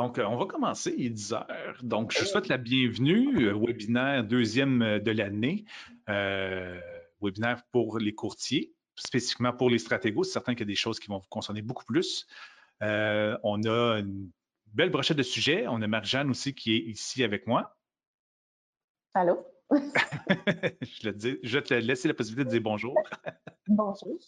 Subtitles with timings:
[0.00, 1.76] Donc, on va commencer, il est 10 heures.
[1.82, 5.66] Donc, je souhaite la bienvenue, webinaire deuxième de l'année,
[7.20, 10.24] webinaire pour les courtiers, spécifiquement pour les stratégos.
[10.24, 12.26] C'est certain qu'il y a des choses qui vont vous concerner beaucoup plus.
[12.80, 14.30] on a une
[14.72, 15.66] belle brochette de sujets.
[15.68, 17.76] On a Marjane aussi qui est ici avec moi.
[19.12, 19.46] Allô?
[19.70, 22.94] je, vais te laisser la possibilité de dire bonjour.
[23.68, 24.18] bonjour.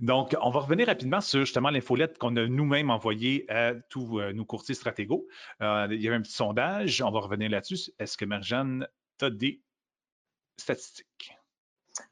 [0.00, 4.32] Donc, on va revenir rapidement sur justement l'infolette qu'on a nous-mêmes envoyée à tous euh,
[4.32, 5.26] nos courtiers stratégaux.
[5.62, 7.92] Euh, il y avait un petit sondage, on va revenir là-dessus.
[7.98, 8.86] Est-ce que Marjane,
[9.18, 9.62] tu as des
[10.56, 11.36] statistiques?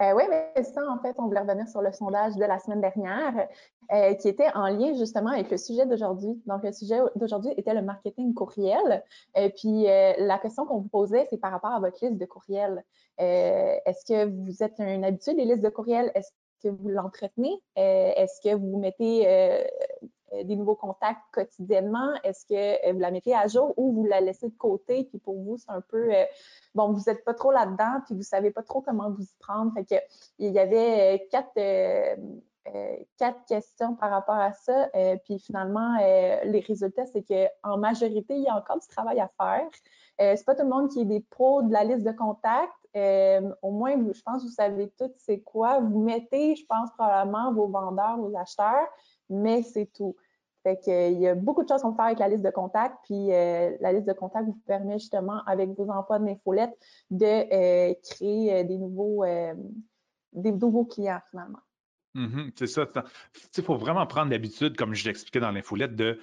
[0.01, 2.81] Euh, oui, mais ça, en fait, on voulait revenir sur le sondage de la semaine
[2.81, 3.49] dernière
[4.21, 6.41] qui était en lien justement avec le sujet d'aujourd'hui.
[6.47, 9.05] Donc, le sujet d'aujourd'hui était le marketing courriel.
[9.35, 12.83] Et puis, la question qu'on vous posait, c'est par rapport à votre liste de courriel.
[13.19, 16.11] Est-ce que vous êtes un habitué des listes de courriel?
[16.63, 17.61] Que vous l'entretenez?
[17.77, 19.27] Est-ce que vous mettez
[20.33, 22.15] euh, des nouveaux contacts quotidiennement?
[22.25, 25.05] Est-ce que euh, vous la mettez à jour ou vous la laissez de côté?
[25.05, 26.25] Puis pour vous, c'est un peu, euh,
[26.75, 29.73] bon, vous n'êtes pas trop là-dedans, puis vous savez pas trop comment vous y prendre.
[29.75, 30.03] Fait que
[30.39, 31.53] il y avait quatre,
[33.19, 34.89] quatre questions par rapport à ça.
[35.25, 39.69] puis finalement, les résultats, c'est qu'en majorité, il y a encore du travail à faire.
[40.19, 42.73] c'est pas tout le monde qui est des pros de la liste de contacts.
[42.95, 45.81] Au moins, je pense que vous savez tout c'est quoi.
[45.81, 48.89] Vous mettez, je pense, probablement vos vendeurs, vos acheteurs,
[49.29, 50.17] mais c'est tout.
[50.63, 52.97] Fait qu'il y a beaucoup de choses qu'on peut faire avec la liste de contacts,
[53.05, 56.71] puis euh, la liste de contacts vous permet justement, avec vos emplois de l'infolette,
[57.11, 59.25] de euh, créer euh, des nouveaux,
[60.33, 61.59] des nouveaux clients finalement.
[62.15, 62.87] Mm-hmm, c'est ça.
[63.57, 66.21] Il faut vraiment prendre l'habitude, comme je l'expliquais dans l'infolette, de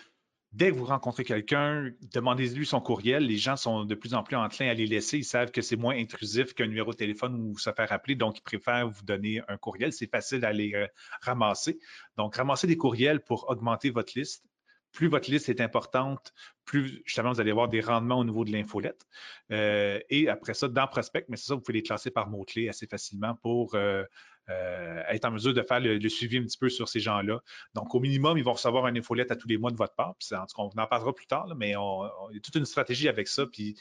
[0.52, 3.26] Dès que vous rencontrez quelqu'un, demandez-lui son courriel.
[3.26, 5.20] Les gens sont de plus en plus enclins à les laisser.
[5.20, 8.40] Ils savent que c'est moins intrusif qu'un numéro de téléphone ou se faire appeler, donc
[8.40, 9.94] ils préfèrent vous donner un courriel.
[9.94, 10.88] C'est facile à les euh,
[11.22, 11.80] ramasser.
[12.18, 14.44] Donc, ramassez des courriels pour augmenter votre liste
[14.92, 16.34] plus votre liste est importante,
[16.66, 19.06] plus justement vous allez avoir des rendements au niveau de l'infolette.
[19.52, 22.70] Euh, et après ça, dans Prospect, mais c'est ça, vous pouvez les classer par mots-clés
[22.70, 24.04] assez facilement pour euh,
[24.50, 27.42] euh, être en mesure de faire le, suivi un petit peu sur ces gens-là.
[27.76, 30.16] Donc, au minimum, ils vont recevoir une infolette à tous les mois de votre part.
[30.20, 32.56] Puis, en tout cas, on en parlera plus tard, mais on, il y a toute
[32.56, 33.46] une stratégie avec ça.
[33.46, 33.76] Puis,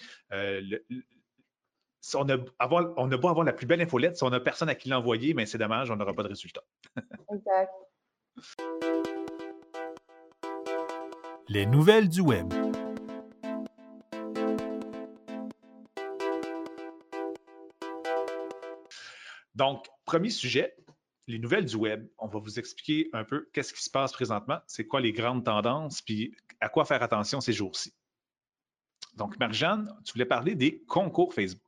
[2.14, 2.36] on, a,
[2.96, 5.34] on a beau avoir la plus belle infolette, si on n'a personne à qui l'envoyer,
[5.34, 6.62] mais c'est dommage, on n'aura pas de résultat.
[7.32, 7.72] exact.
[11.48, 12.52] Les nouvelles du web.
[19.54, 20.74] Donc, premier sujet,
[21.26, 22.08] les nouvelles du web.
[22.19, 25.44] On va vous expliquer un peu qu'est-ce qui se passe présentement, c'est quoi les grandes
[25.44, 27.92] tendances, puis à quoi faire attention ces jours-ci.
[29.16, 31.62] Donc, Marjane, tu voulais parler des concours Facebook.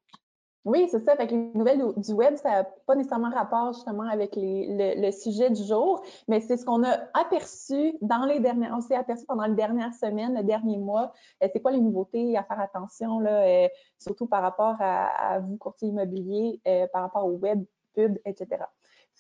[0.65, 1.17] Oui, c'est ça.
[1.17, 5.63] Fait les nouvelles du web, ça n'a pas nécessairement rapport justement avec le, sujet du
[5.65, 9.55] jour, mais c'est ce qu'on a aperçu dans les dernières, on s'est aperçu pendant les
[9.55, 11.13] dernières semaines, le dernier mois.
[11.43, 13.69] Euh, c'est quoi les nouveautés à faire attention, là, euh,
[13.99, 17.65] surtout par rapport à, vous, courtier immobilier, euh, par rapport au web,
[17.95, 18.65] pub, etc.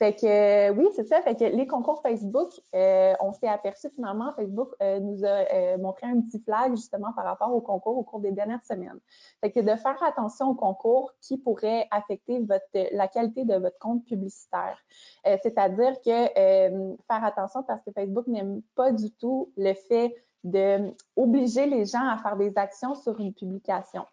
[0.00, 1.20] Fait que euh, oui, c'est ça.
[1.20, 6.06] Fait que les concours Facebook, euh, on s'est aperçu finalement, Facebook euh, nous a montré
[6.06, 8.98] un petit flag justement par rapport aux concours au cours des dernières semaines.
[9.42, 13.78] Fait que de faire attention aux concours qui pourraient affecter votre, la qualité de votre
[13.78, 14.78] compte publicitaire.
[15.24, 20.14] C'est-à-dire que faire attention parce que Facebook n'aime pas du tout le fait
[20.44, 24.06] d'obliger les gens à faire des actions sur une publication.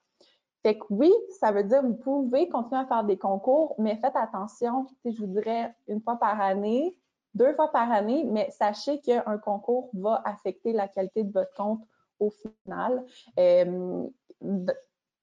[0.67, 3.95] Fait que oui, ça veut dire que vous pouvez continuer à faire des concours, mais
[4.01, 6.93] faites attention, je vous dirais une fois par année,
[7.33, 11.79] deux fois par année, mais sachez qu'un concours va affecter la qualité de votre compte
[12.19, 13.05] au final.
[13.39, 14.07] Euh,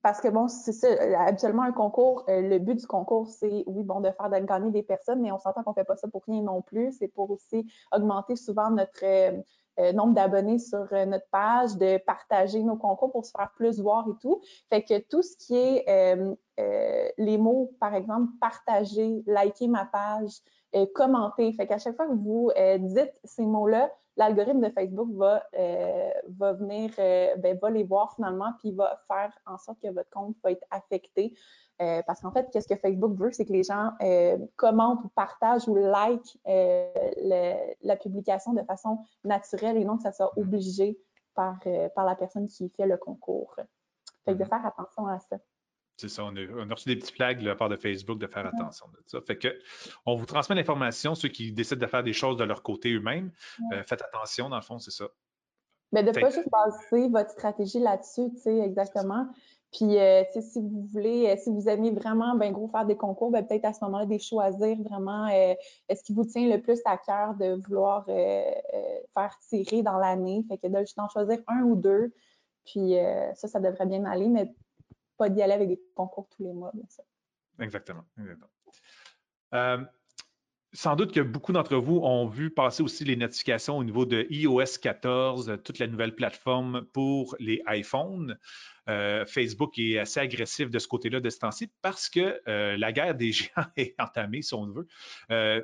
[0.00, 0.88] parce que bon, c'est ça,
[1.18, 4.70] habituellement un concours, euh, le but du concours, c'est oui, bon, de faire de gagner
[4.70, 6.92] des personnes, mais on s'entend qu'on ne fait pas ça pour rien non plus.
[6.92, 9.42] C'est pour aussi augmenter souvent notre euh,
[9.92, 14.06] nombre d'abonnés sur euh, notre page, de partager nos concours pour se faire plus voir
[14.08, 14.40] et tout.
[14.70, 20.40] Fait que tout ce qui est euh, les mots, par exemple, partager, liker ma page,
[20.94, 21.52] commenter.
[21.52, 22.50] Fait qu'à chaque fois que vous
[22.80, 25.44] dites ces mots-là, l'algorithme de Facebook va,
[26.28, 30.36] va venir, ben, va les voir finalement, puis va faire en sorte que votre compte
[30.42, 31.34] va être affecté
[31.82, 35.08] euh, parce qu'en fait, qu'est-ce que Facebook veut, c'est que les gens euh, commentent ou
[35.08, 40.98] partagent ou like euh, la publication de façon naturelle et non que ça soit obligé
[41.34, 41.58] par,
[41.96, 43.56] par la personne qui fait le concours.
[44.24, 44.48] Fait que de mhm.
[44.48, 45.36] faire attention à ça.
[45.96, 48.46] C'est ça, on a, reçu des petits flags de la part de Facebook de faire
[48.46, 49.20] attention de ça.
[49.20, 49.56] Fait que
[50.06, 53.30] on vous transmet l'information, ceux qui décident de faire des choses de leur côté eux-mêmes.
[53.84, 55.06] faites attention, dans le fond, c'est ça.
[55.92, 59.28] Mais de ne pas juste baser votre stratégie là-dessus, tu sais, exactement.
[59.74, 63.32] Puis, euh, si vous voulez, euh, si vous aimez vraiment, ben gros, faire des concours,
[63.32, 65.54] ben, peut-être à ce moment-là, des choisir vraiment euh,
[65.92, 70.44] ce qui vous tient le plus à cœur de vouloir faire tirer dans l'année?
[70.48, 72.12] Fait que d'en choisir un ou deux,
[72.64, 72.94] Puis
[73.34, 74.54] ça, ça devrait bien aller, mais
[75.18, 77.04] pas d'y aller avec des concours tous les mois, bien sûr.
[77.58, 78.04] Exactement.
[78.18, 78.48] exactement
[80.74, 84.26] sans doute que beaucoup d'entre vous ont vu passer aussi les notifications au niveau de
[84.28, 88.36] iOS 14, toute la nouvelle plateforme pour les iPhones.
[88.88, 92.92] Euh, Facebook est assez agressif de ce côté-là de ce temps-ci parce que euh, la
[92.92, 94.88] guerre des géants est entamée, si on veut.
[95.30, 95.62] Euh,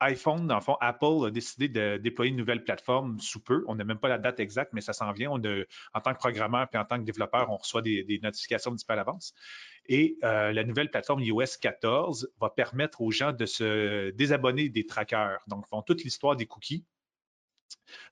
[0.00, 3.64] iPhone, dans le fond, Apple a décidé de déployer une nouvelle plateforme sous peu.
[3.66, 5.30] On n'a même pas la date exacte, mais ça s'en vient.
[5.30, 8.86] En tant que programmeur puis en tant que développeur, on reçoit des, notifications un petit
[8.86, 9.34] peu à l'avance.
[9.88, 14.86] Et euh, la nouvelle plateforme iOS 14 va permettre aux gens de se désabonner des
[14.86, 15.40] trackers.
[15.46, 16.84] Donc, ils font toute l'histoire des cookies.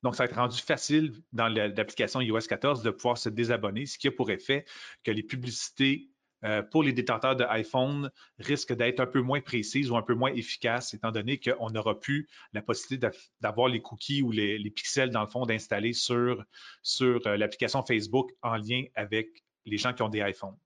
[0.02, 3.99] Donc, ça va être rendu facile dans l'application iOS 14 de pouvoir se désabonner, ce
[3.99, 4.64] qui a pour effet
[5.05, 6.11] que les publicités
[6.44, 10.14] euh, pour les détenteurs de iPhone risquent d'être un peu moins précises ou un peu
[10.14, 13.08] moins efficaces, étant donné qu'on n'aura plus la possibilité
[13.40, 16.44] d'avoir les cookies ou les, pixels, dans le fond, d'installer sur,
[16.82, 20.56] sur euh, l'application Facebook en lien avec les gens qui ont des iPhones.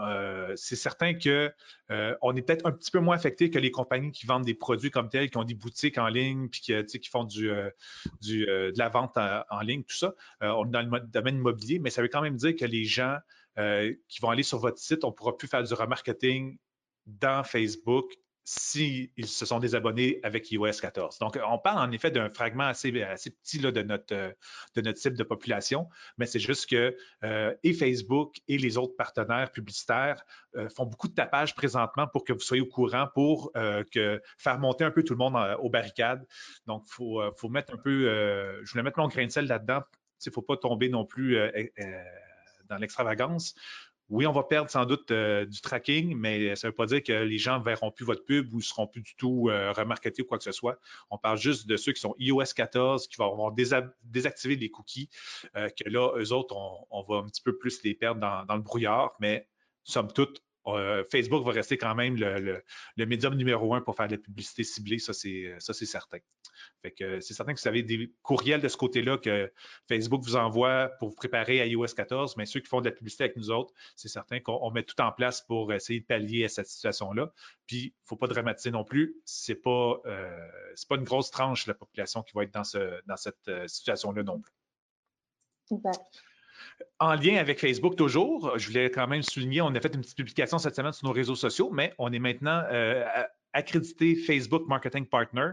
[0.00, 4.26] Euh, c'est certain qu'on est peut-être un petit peu moins affecté que les compagnies qui
[4.26, 7.50] vendent des produits comme tels, qui ont des boutiques en ligne, puis qui, font du,
[8.20, 10.14] du de la vente en, ligne, tout ça.
[10.40, 13.18] on est dans le domaine immobilier, mais ça veut quand même dire que les gens
[13.58, 16.56] euh, qui vont aller sur votre site, on ne pourra plus faire du remarketing
[17.04, 18.10] dans Facebook
[18.44, 21.18] s'ils se sont désabonnés avec iOS 14.
[21.18, 24.34] Donc, on parle en effet d'un fragment assez, petit de, notre,
[24.74, 28.96] de notre cible de population, mais c'est juste que euh, et Facebook et les autres
[28.96, 30.24] partenaires publicitaires
[30.56, 34.58] euh, font beaucoup de tapage présentement pour que vous soyez au courant, pour que, faire
[34.58, 36.26] monter un peu tout le monde aux barricades.
[36.66, 39.82] Donc, il faut, faut, mettre un peu, je voulais mettre mon grain de sel là-dedans.
[40.24, 41.36] Il ne faut pas tomber non plus
[42.68, 43.54] dans l'extravagance.
[44.12, 47.02] Oui, on va perdre sans doute euh, du tracking, mais ça ne veut pas dire
[47.02, 49.72] que les gens ne verront plus votre pub ou ne seront plus du tout euh,
[49.72, 50.78] ou quoi que ce soit.
[51.08, 53.52] On parle juste de ceux qui sont iOS 14, qui vont avoir
[54.04, 55.08] désactivé les cookies,
[55.56, 56.54] euh, que là, eux autres,
[56.90, 59.48] on, va un petit peu plus les perdre dans, le brouillard, mais
[59.82, 60.42] somme toute,
[61.10, 62.62] Facebook va rester quand même le,
[63.06, 66.18] médium numéro un pour faire de la publicité ciblée, ça c'est certain.
[66.82, 69.52] C'est certain que vous avez des courriels de ce côté-là que
[69.88, 72.94] Facebook vous envoie pour vous préparer à iOS 14, mais ceux qui font de la
[72.94, 76.44] publicité avec nous autres, c'est certain qu'on met tout en place pour essayer de pallier
[76.44, 77.32] à cette situation-là.
[77.66, 79.16] Puis, il ne faut pas dramatiser non plus.
[79.24, 80.48] Ce n'est pas, euh,
[80.88, 84.22] pas une grosse tranche la population qui va être dans, ce, dans cette euh, situation-là
[84.22, 84.52] non plus.
[86.98, 90.16] En lien avec Facebook toujours, je voulais quand même souligner, on a fait une petite
[90.16, 93.04] publication cette semaine sur nos réseaux sociaux, mais on est maintenant euh,
[93.52, 95.50] accrédité Facebook Marketing Partner.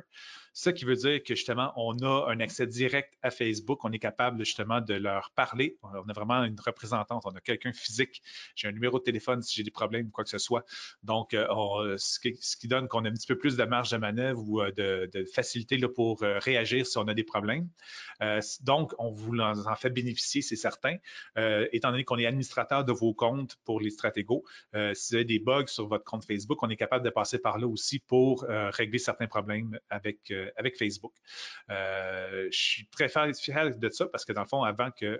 [0.54, 3.84] Ce qui veut dire que justement, on a un accès direct à Facebook.
[3.84, 5.78] On est capable justement de leur parler.
[5.84, 7.24] On a vraiment une représentante.
[7.26, 8.22] On a quelqu'un physique.
[8.56, 10.66] J'ai un numéro de téléphone si j'ai des problèmes ou quoi que ce soit.
[11.04, 14.44] Donc, euh, ce, qui, donne qu'on a un petit peu plus de marge de manœuvre
[14.48, 17.70] ou euh, de, facilité là, pour euh, réagir si on a des problèmes.
[18.62, 20.96] donc, on vous en, fait bénéficier, c'est certain.
[21.72, 24.44] étant donné qu'on est administrateur de vos comptes pour les stratégos,
[24.94, 27.58] si vous avez des bugs sur votre compte Facebook, on est capable de passer par
[27.60, 31.14] là aussi pour régler certains problèmes avec euh, avec Facebook.
[31.70, 35.20] Euh, je suis très fier de ça parce que dans le fond, avant que euh,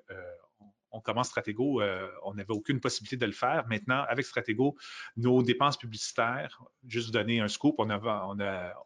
[0.92, 1.84] on commence Stratego,
[2.24, 3.64] on n'avait aucune possibilité de le faire.
[3.68, 4.76] Maintenant, avec Stratego,
[5.18, 8.26] nos dépenses publicitaires, juste vous donner un scoop, on a,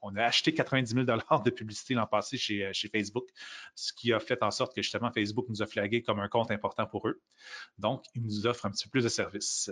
[0.01, 3.29] on a, acheté 90 000 de publicité l'an passé chez, chez, Facebook,
[3.75, 6.51] ce qui a fait en sorte que justement Facebook nous a flagué comme un compte
[6.51, 7.21] important pour eux.
[7.77, 9.71] Donc, ils nous offrent un petit peu plus de services.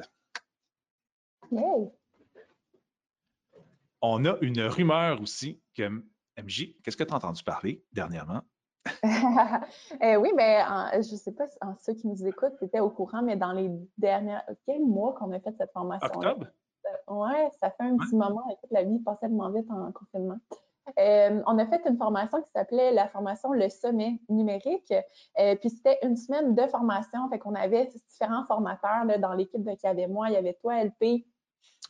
[4.02, 6.04] On a une rumeur aussi que
[6.44, 8.42] MJ, qu'est-ce que tu as entendu parler dernièrement?
[10.02, 13.22] Euh, oui, mais je ne sais pas en ceux qui nous écoutent étaient au courant,
[13.22, 16.08] mais dans les derniers quel mois qu'on a fait cette formation?
[16.08, 16.48] Octobre?
[16.88, 18.44] Euh, oui, ça fait un petit moment.
[18.50, 20.38] Écoute, la vie passait tellement vite en confinement.
[20.98, 24.94] Euh, on a fait une formation qui s'appelait la formation Le Sommet numérique.
[25.36, 27.30] puis c'était une semaine de formation.
[27.30, 29.64] Fait qu'on avait différents formateurs dans l'équipe.
[29.64, 31.28] Donc, il y avait moi, il y avait toi, LP,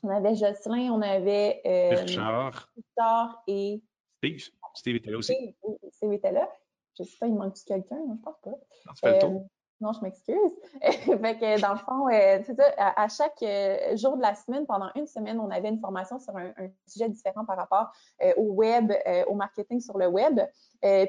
[0.03, 2.69] on avait Jocelyn, on avait Richard.
[2.75, 3.81] Richard et
[4.21, 4.49] Steve.
[4.75, 5.55] Steve était là aussi.
[5.89, 6.47] Steve, était là.
[6.95, 7.97] Je ne sais pas, il manque quelqu'un?
[8.07, 8.51] Non, je pense pas.
[8.51, 9.41] Non, tu fais le tour.
[9.41, 9.47] Euh,
[9.79, 10.35] non, je m'excuse.
[10.81, 14.67] fait que dans le fond, euh, c'est ça, à, chaque euh, jour de la semaine,
[14.67, 16.53] pendant une semaine, on avait une formation sur un,
[16.85, 17.91] sujet différent par rapport
[18.37, 18.93] au web,
[19.27, 20.39] au marketing sur le web.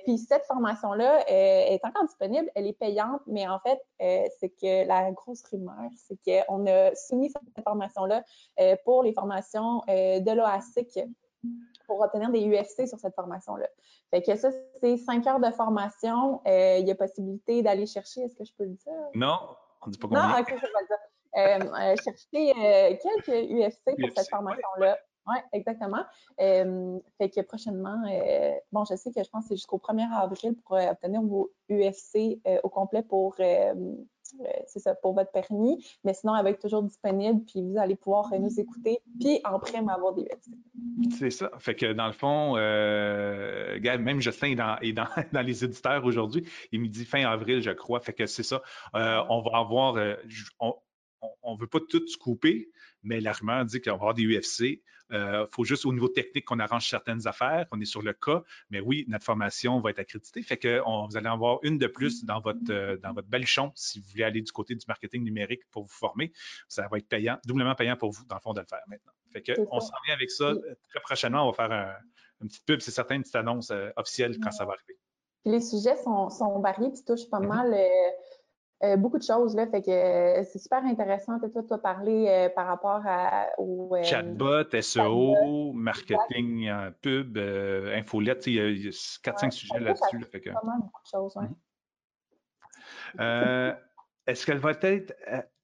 [0.04, 3.78] puis cette formation-là est encore disponible, elle est payante, mais en fait,
[4.40, 8.24] c'est que la grosse rumeur, c'est qu'on a soumis cette formation-là
[8.86, 10.98] pour les formations de l'OASIC
[11.86, 13.66] pour obtenir des UFC sur cette formation-là.
[14.10, 16.40] Fait que ça, c'est cinq heures de formation.
[16.46, 18.92] Euh, il y a possibilité d'aller chercher, est-ce que je peux le dire?
[19.14, 19.38] Non,
[19.82, 20.28] on ne dit pas combien.
[20.28, 20.96] Non, ok, je vais le dire.
[21.34, 24.98] Euh, euh, chercher quelques UFC pour cette formation-là.
[25.24, 26.04] Oui, exactement.
[26.36, 28.02] fait que prochainement,
[28.72, 32.40] bon, je sais que je pense que c'est jusqu'au 1er avril pour obtenir vos UFC
[32.64, 33.36] au complet pour
[34.66, 35.84] c'est ça, pour votre permis.
[36.04, 39.58] Mais sinon, elle va être toujours disponible, puis vous allez pouvoir nous écouter, puis en
[39.58, 40.52] prime avoir des UFC.
[41.18, 41.50] C'est ça.
[41.58, 46.44] Fait que dans le fond, même Justin est dans, dans, les éditeurs aujourd'hui.
[46.72, 48.00] Il me dit fin avril, je crois.
[48.00, 48.62] Fait que c'est ça.
[48.94, 49.94] on va avoir.
[50.60, 52.70] on ne veut pas tout couper,
[53.02, 54.82] mais la rumeur dit qu'on va avoir des UFC.
[55.10, 57.66] Il euh, faut juste au niveau technique qu'on arrange certaines affaires.
[57.70, 60.42] On est sur le cas, mais oui, notre formation va être accréditée.
[60.42, 63.72] Fait que vous allez en avoir une de plus dans votre, euh, dans votre baluchon
[63.74, 66.32] si vous voulez aller du côté du marketing numérique pour vous former.
[66.68, 69.12] Ça va être payant, doublement payant pour vous, dans le fond, de le faire maintenant.
[69.32, 70.54] Fait que on s'en vient avec ça.
[70.88, 71.94] Très prochainement, on va faire un,
[72.42, 74.98] une petite pub, c'est certain, une petite annonce euh, officielle quand ça va arriver.
[75.44, 77.46] Les sujets sont, sont variés puis touchent pas mm-hmm.
[77.48, 77.74] mal
[78.84, 79.54] euh, beaucoup de choses.
[79.54, 81.38] Là, fait que euh, c'est super intéressant.
[81.38, 86.68] Toi, tu as parlé euh, par rapport à, au chatbot, SEO, marketing
[87.00, 88.46] pub, infolette.
[88.48, 90.18] Il y a, 4-5 sujets là-dessus.
[90.18, 90.50] Là, que...
[90.50, 91.36] Vraiment beaucoup de choses.
[91.36, 91.48] Ouais.
[93.14, 93.76] Mhm.
[94.26, 95.14] Est-ce qu'elle va être.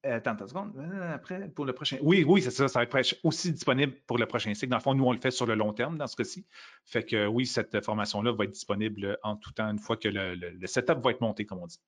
[0.05, 0.73] attends une seconde.
[1.13, 1.97] Après, pour le prochain.
[2.03, 2.69] Oui, oui, c'est ça.
[2.69, 4.69] Ça va être aussi disponible pour le prochain cycle.
[4.69, 6.47] Dans le fond, nous, on le fait sur le long terme dans ce cas-ci.
[6.85, 10.35] Fait que oui, cette formation-là va être disponible en tout temps une fois que le,
[10.35, 11.81] le setup va être monté, comme on dit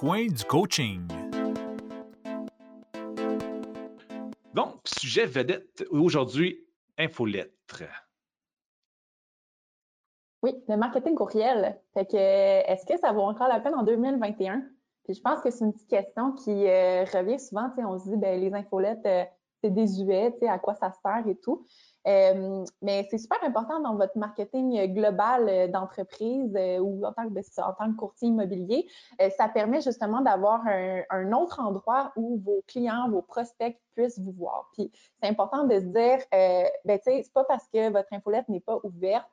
[0.00, 1.02] coin du coaching.
[4.54, 6.66] Donc, sujet vedette aujourd'hui,
[6.96, 7.82] infolettre.
[10.42, 11.78] Oui, le marketing courriel.
[11.92, 14.62] Fait que, est-ce que ça vaut encore la peine en 2021?
[15.04, 17.70] Puis je pense que c'est une petite question qui euh, revient souvent.
[17.76, 19.24] On se dit, ben, les infolettes, euh,
[19.62, 21.64] c'est désuet, à quoi ça sert et tout.
[22.06, 27.24] Euh, mais c'est super important dans votre marketing global euh, d'entreprise euh, ou en tant,
[27.24, 28.88] que, ben, en tant que courtier immobilier.
[29.36, 34.70] ça permet justement d'avoir un, autre endroit où vos clients, vos prospects puissent vous voir.
[34.72, 34.90] Puis
[35.22, 38.60] c'est important de se dire, ben, tu sais, c'est pas parce que votre infolette n'est
[38.60, 39.28] pas ouverte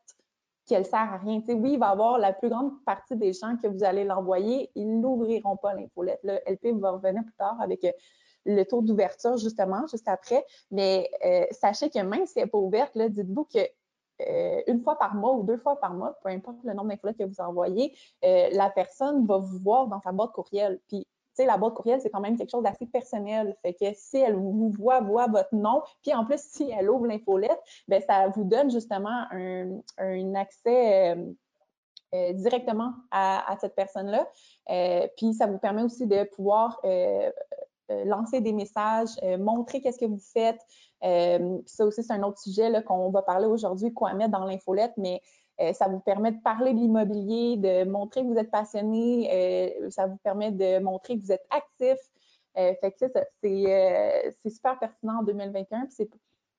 [0.68, 1.42] qu'elle sert à rien.
[1.48, 4.70] oui, il va y avoir la plus grande partie des gens que vous allez l'envoyer,
[4.76, 6.20] ils n'ouvriront pas l'infolette.
[6.24, 7.86] Le LP va revenir plus tard avec
[8.48, 10.44] le taux d'ouverture, justement, juste après.
[10.72, 13.60] Mais euh, sachez que même si elle n'est pas ouverte, dites-vous que
[14.28, 17.18] euh, une fois par mois ou deux fois par mois, peu importe le nombre d'infolettes
[17.18, 17.94] que vous envoyez,
[18.26, 20.80] euh, la personne va vous voir dans sa boîte courriel.
[20.88, 23.56] Puis, tu sais, la boîte courriel, c'est quand même quelque chose d'assez personnel.
[23.62, 27.06] Fait que si elle vous voit, voit votre nom, puis en plus, si elle ouvre
[27.06, 31.18] l'infolette, ben ça vous donne justement un, accès
[32.34, 34.26] directement à, cette personne-là.
[35.18, 36.82] puis, ça vous permet aussi de pouvoir
[38.06, 40.60] lancer des messages, euh, montrer qu'est-ce que vous faites.
[41.04, 44.94] Euh, ça aussi, c'est un autre sujet qu'on va parler aujourd'hui, quoi mettre dans l'infolette,
[44.98, 45.22] mais
[45.74, 50.18] ça vous permet de parler de l'immobilier, de montrer que vous êtes passionné, ça vous
[50.18, 51.98] permet de montrer que vous êtes actif.
[52.54, 53.08] fait que
[53.42, 56.12] c'est super pertinent en 2021, c'est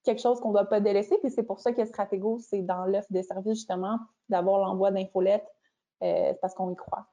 [0.03, 2.87] quelque chose qu'on ne doit pas délaisser, puis c'est pour ça que Stratego, c'est dans
[2.87, 5.47] l'offre de service justement d'avoir l'envoi d'infolettes,
[6.01, 7.07] parce qu'on y croit.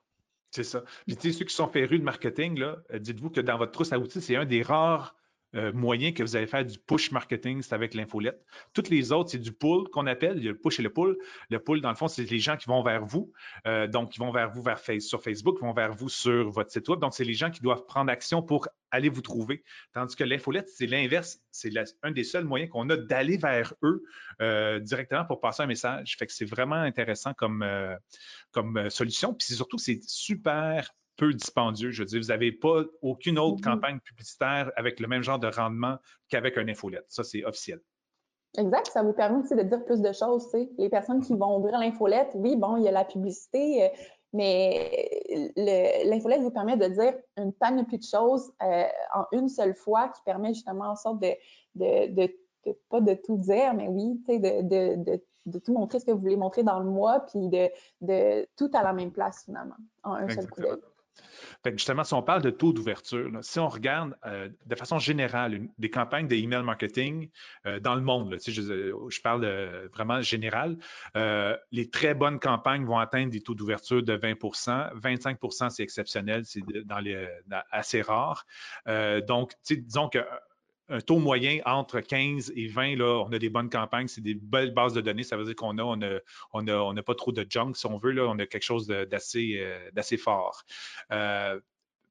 [0.55, 0.85] C'est ça.
[1.05, 3.91] Puis, tu ceux qui sont férus de marketing, là, euh, dites-vous que dans votre trousse
[3.91, 5.17] à outils, c'est un des rares
[5.55, 8.43] euh, moyen que vous allez faire du push marketing, c'est avec l'infolette.
[8.73, 10.37] Toutes les autres, c'est du pull qu'on appelle.
[10.37, 11.17] Il y a le push et le pull.
[11.49, 13.31] Le pull, dans le fond, c'est les gens qui vont vers vous.
[13.67, 16.71] Euh, donc, ils vont vers vous vers sur Facebook, ils vont vers vous sur votre
[16.71, 16.99] site web.
[16.99, 19.63] Donc, c'est les gens qui doivent prendre action pour aller vous trouver.
[19.93, 21.39] Tandis que l'infolette, c'est l'inverse.
[21.51, 21.71] C'est
[22.03, 24.03] un des seuls moyens qu'on a d'aller vers eux
[24.41, 26.15] euh, directement pour passer un message.
[26.17, 27.65] Fait que c'est vraiment intéressant comme,
[28.51, 29.33] comme solution.
[29.33, 31.91] Puis c'est surtout, c'est super peu dispendieux.
[31.91, 33.63] Je veux dire, vous n'avez pas aucune autre mm-hmm.
[33.63, 35.97] campagne publicitaire avec le même genre de rendement
[36.29, 37.05] qu'avec un infolette.
[37.09, 37.79] Ça, c'est officiel.
[38.57, 38.87] Exact.
[38.87, 40.47] Ça vous permet aussi de dire plus de choses.
[40.77, 43.87] Les personnes qui vont ouvrir l'infolette, oui, bon, il y a la publicité, euh,
[44.33, 45.51] mais
[46.05, 50.21] l'infolette vous permet de dire une panoplie de choses euh, en une seule fois qui
[50.23, 51.35] permet justement en sorte de,
[51.75, 52.31] de,
[52.89, 55.13] pas de tout dire, mais oui, de,
[55.45, 58.83] de, tout montrer ce que vous voulez montrer dans le mois, puis de, tout à
[58.83, 60.79] la même place finalement, en un seul coup d'œil
[61.73, 65.89] justement, si on parle de taux d'ouverture, si on regarde euh, de façon générale des
[65.89, 67.29] campagnes d'email marketing
[67.65, 69.45] euh, dans le monde, je, parle
[69.93, 70.77] vraiment général,
[71.15, 76.43] euh, les très bonnes campagnes vont atteindre des taux d'ouverture de 20% 25% c'est exceptionnel,
[76.45, 77.27] c'est dans les,
[77.71, 78.45] assez rare.
[79.27, 80.19] donc, disons que
[80.89, 84.35] un taux moyen entre 15 et 20, là, on a des bonnes campagnes, c'est des
[84.35, 85.23] belles bases de données.
[85.23, 85.99] Ça veut dire qu'on a, on
[86.53, 88.11] on a, on a pas trop de junk, si on veut.
[88.11, 90.63] Là, on a quelque chose d'assez, euh, d'assez fort.
[91.11, 91.59] Euh,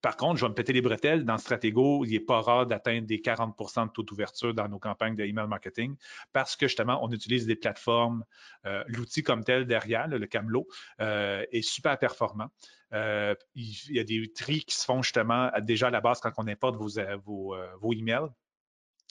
[0.03, 1.25] par contre, je vais me péter les bretelles.
[1.25, 5.15] Dans Stratego, il n'est pas rare d'atteindre des 40% de taux d'ouverture dans nos campagnes
[5.15, 5.97] d'email marketing
[6.33, 8.23] parce que justement, on utilise des plateformes.
[8.67, 10.67] Euh, l'outil comme tel derrière, le Camelot,
[10.99, 12.51] est super performant.
[12.93, 16.49] il y a des tris qui se font justement déjà à la base quand on
[16.49, 16.91] importe vos,
[17.25, 18.29] vos, vos emails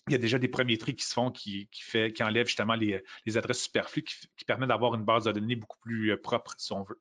[0.08, 1.70] il y a déjà des premiers tris qui se font qui,
[2.22, 3.02] enlèvent justement les,
[3.38, 6.84] adresses superflues, qui, permettent d'avoir une base de données beaucoup plus euh, propre, si on
[6.84, 7.00] veut.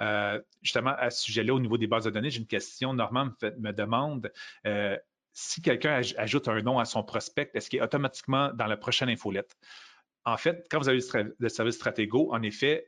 [0.00, 2.92] Euh, justement, à ce sujet-là, au niveau des bases de données, j'ai une question.
[2.92, 4.30] Normand me, demande
[4.66, 4.98] euh,
[5.32, 9.08] si quelqu'un ajoute un nom à son prospect, est-ce qu'il est automatiquement dans la prochaine
[9.08, 9.56] infolette?
[10.26, 11.00] En fait, quand vous avez
[11.38, 12.86] le service Stratego, en effet,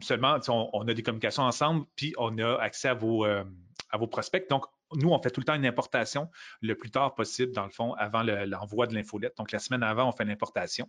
[0.00, 4.48] seulement, on, a des communications ensemble, puis on a accès à vos, à vos prospects.
[4.48, 7.70] Donc, nous, on fait tout le temps une importation le plus tard possible, dans le
[7.70, 9.36] fond, avant l'envoi de l'infolette.
[9.36, 10.88] Donc, la semaine avant, on fait l'importation.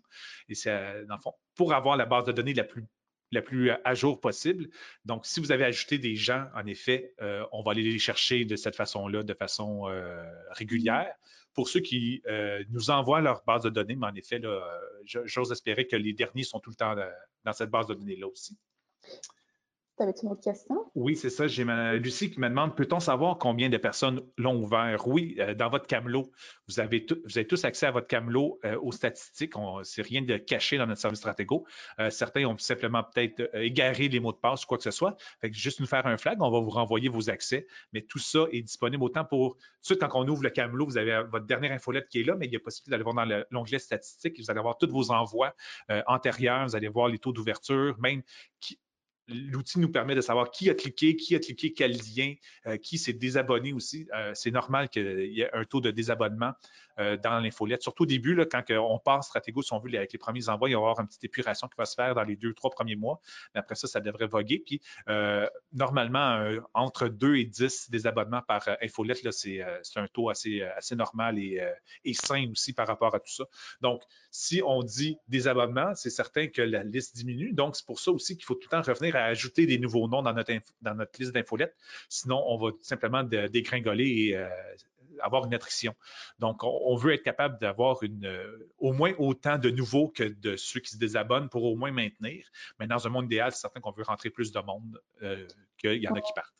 [0.50, 2.86] Et c'est, dans le fond, pour avoir la base de données la plus
[3.32, 4.70] la plus à jour possible.
[5.04, 8.46] Donc, si vous avez ajouté des gens, en effet, euh, on va aller les chercher
[8.46, 11.14] de cette façon-là, de façon euh, régulière.
[11.54, 14.42] Pour ceux qui euh, nous envoient leur base de données, mais en effet,
[15.06, 16.96] j'ose espérer que les derniers sont tout le temps
[17.46, 18.58] dans cette base de données-là aussi.
[19.98, 20.76] T'avais-tu une autre question?
[20.94, 21.48] Oui, c'est ça.
[21.48, 21.64] J'ai
[22.00, 25.08] Lucie qui me demande peut-on savoir combien de personnes l'ont ouvert?
[25.08, 26.30] Oui, euh, dans votre camelot,
[26.68, 29.54] vous avez, tous accès à votre camelot euh, aux statistiques.
[29.84, 31.66] C'est rien de caché dans notre service stratégo.
[32.00, 35.16] Euh, certains ont simplement peut-être égaré les mots de passe ou quoi que ce soit.
[35.40, 37.66] Fait que juste nous faire un flag, on va vous renvoyer vos accès.
[37.94, 39.56] Mais tout ça est disponible autant pour.
[39.88, 42.48] Tout quand on ouvre le camelot, vous avez votre dernière infolette qui est là, mais
[42.48, 44.40] il y a possibilité d'aller voir dans l'onglet statistiques.
[44.40, 45.56] Vous allez avoir tous vos envois
[46.08, 46.66] antérieurs.
[46.68, 48.24] Vous allez voir les taux d'ouverture, même
[48.60, 48.80] qui,
[49.28, 52.36] L'outil nous permet de savoir qui a cliqué, qui a cliqué quel lien,
[52.68, 54.08] euh, qui s'est désabonné aussi.
[54.16, 56.54] Euh, c'est normal qu'il y ait un taux de désabonnement
[57.00, 57.82] euh, dans l'infolette.
[57.82, 60.70] Surtout au début, là, quand on passe Stratego, si on veut, avec les premiers envois,
[60.70, 62.70] il va y avoir une petite épuration qui va se faire dans les deux, trois
[62.70, 63.20] premiers mois.
[63.54, 64.60] Mais après ça, ça devrait voguer.
[64.60, 64.82] Puis,
[65.74, 69.62] normalement, entre 2 et 10 désabonnements par infolette, c'est
[69.96, 73.46] un taux assez, normal et, sain aussi par rapport à tout ça.
[73.82, 77.54] Donc, si on dit désabonnement, c'est certain que la liste diminue.
[77.54, 80.08] Donc, c'est pour ça aussi qu'il faut tout le temps revenir à ajouter des nouveaux
[80.08, 81.76] noms dans notre, dans notre liste d'infolettes.
[82.10, 84.48] Sinon, on va simplement dégringoler et
[85.22, 85.94] avoir une attrition.
[86.40, 90.56] Donc, on, veut être capable d'avoir une, euh, au moins autant de nouveaux que de
[90.56, 92.46] ceux qui se désabonnent pour au moins maintenir.
[92.80, 95.48] Mais dans un monde idéal, c'est certain qu'on veut rentrer plus de monde euh,
[95.78, 96.54] qu'il y en a qui partent.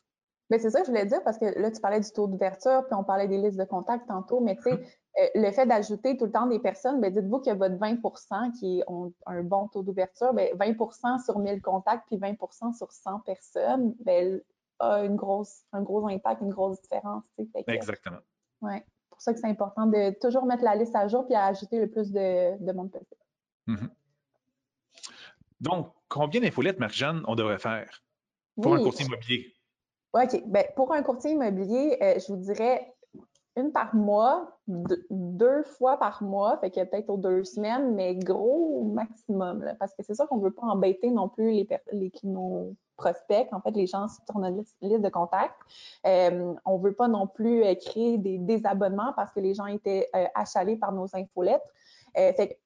[0.50, 2.84] Mais c'est ça que je voulais dire parce que là, tu parlais du taux d'ouverture,
[2.86, 4.76] puis on parlait des listes de contacts tantôt, mais tu sais, euh,
[5.34, 9.12] le fait d'ajouter tout le temps des personnes, ben, dites-vous que votre 20% qui ont
[9.24, 14.40] un bon taux d'ouverture, ben, 20% sur 1000 contacts puis 20% sur 100 personnes, ben,
[14.78, 17.24] a une grosse, un gros impact, une grosse différence.
[17.66, 18.18] Exactement.
[18.60, 18.74] Oui,
[19.08, 21.80] pour ça que c'est important de toujours mettre la liste à jour puis à ajouter
[21.80, 23.20] le plus de, monde possible.
[23.68, 23.88] Mm-hmm.
[25.62, 28.02] Donc, combien d'infolettes, Marie-Jeanne, on devrait faire
[28.60, 29.54] pour un courtier immobilier?
[30.12, 30.42] OK.
[30.46, 32.95] Bien, pour un courtier immobilier, euh, je vous dirais
[33.56, 38.84] une par mois, deux, fois par mois, fait que peut-être aux deux semaines, mais gros
[38.84, 42.74] maximum, parce que c'est ça qu'on ne veut pas embêter non plus les, les, nos
[42.96, 45.54] prospects, en fait, les gens sur notre liste de contacts.
[46.06, 49.66] Euh, on ne veut pas non plus euh, créer des désabonnements parce que les gens
[49.66, 51.64] étaient euh, achalés par nos infolettes.
[52.14, 52.58] fait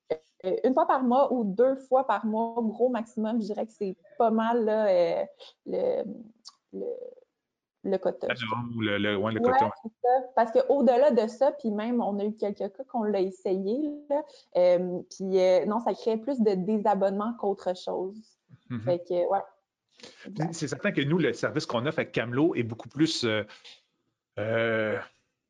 [0.65, 3.95] une fois par mois ou deux fois par mois, gros maximum, je dirais que c'est
[4.17, 4.65] pas mal
[5.67, 6.03] le,
[6.73, 6.87] le
[7.85, 8.29] le quota.
[8.79, 9.41] Le, le, ouais, le.
[10.35, 14.23] Parce qu'au-delà de ça, puis même, on a eu quelques cas qu'on l'a essayé, là,
[14.57, 18.17] euh, puis euh, non, ça crée plus de désabonnement qu'autre chose.
[18.71, 18.81] Mm-hmm.
[18.83, 20.53] Fait que, ouais.
[20.53, 23.23] C'est certain que nous, le service qu'on offre avec Camelot est beaucoup plus.
[23.23, 23.47] il
[24.39, 24.99] euh,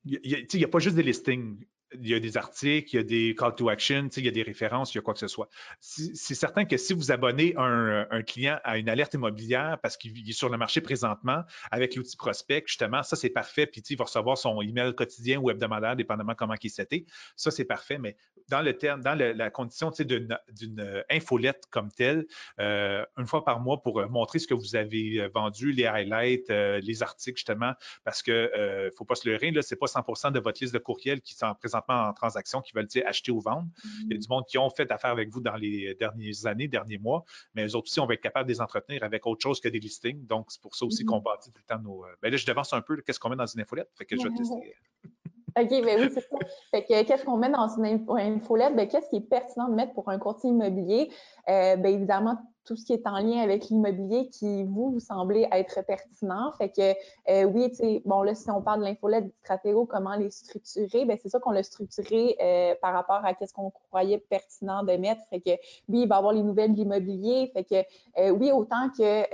[0.05, 1.65] n'y a, pas juste des listings
[1.95, 4.31] il y a des articles, il y a des call to action, il y a
[4.31, 5.49] des références, il y a quoi que ce soit.
[5.81, 10.33] C'est certain que si vous abonnez un, client à une alerte immobilière parce qu'il est
[10.33, 13.67] sur le marché présentement avec l'outil prospect, justement, ça c'est parfait.
[13.67, 17.07] Puis il va recevoir son email quotidien ou hebdomadaire, dépendamment comment il s'était.
[17.37, 17.99] Ça c'est parfait.
[17.99, 18.17] Mais
[18.49, 22.27] dans le terme, dans la condition d'une infolette comme telle,
[22.59, 26.81] euh, une fois par mois pour montrer ce que vous avez vendu, les highlights, euh,
[26.81, 27.73] les articles, justement,
[28.05, 30.75] parce que ne euh, faut pas se leurrer, là, c'est pas 100% de votre liste
[30.75, 31.55] de courriels qui sont
[31.89, 33.69] en transaction qui veulent dire acheter ou vendre.
[34.05, 34.21] Il y a mm.
[34.21, 37.67] du monde qui ont fait affaire avec vous dans les dernières années, derniers mois, mais
[37.67, 39.79] eux autres aussi, on va être capable de les entretenir avec autre chose que des
[39.79, 40.27] listings.
[40.27, 41.25] Donc, c'est pour ça aussi qu'on mm-hmm.
[41.25, 42.05] bâtit tout le temps nos.
[42.05, 43.91] Euh, ben là, je devance un peu qu'est-ce qu'on met dans une infolette?
[43.95, 44.75] Fait que je vais tester.
[45.59, 46.37] OK, ben oui, c'est ça.
[46.71, 48.77] Fait que qu'est-ce qu'on met dans une infolette?
[48.77, 51.11] Ben, qu'est-ce qui est pertinent de mettre pour un courtier immobilier?
[51.49, 55.49] Euh, ben, évidemment, tout ce qui est en lien avec l'immobilier qui, vous, vous semblez
[55.51, 56.53] être pertinent.
[56.53, 56.93] Fait que,
[57.29, 61.05] euh, oui, tu bon, là, si on parle de l'infolette du Stratégo, comment les structurer,
[61.05, 64.93] ben c'est ça qu'on l'a structuré euh, par rapport à ce qu'on croyait pertinent de
[64.93, 65.23] mettre.
[65.31, 65.51] Fait que,
[65.89, 67.51] oui, il va y avoir les nouvelles de l'immobilier.
[67.53, 69.25] Fait que, oui, autant que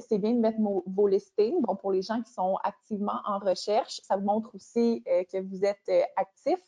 [0.00, 4.00] c'est bien de mettre vos listings, bon, pour les gens qui sont activement en recherche,
[4.02, 6.60] ça vous montre aussi que vous êtes actif,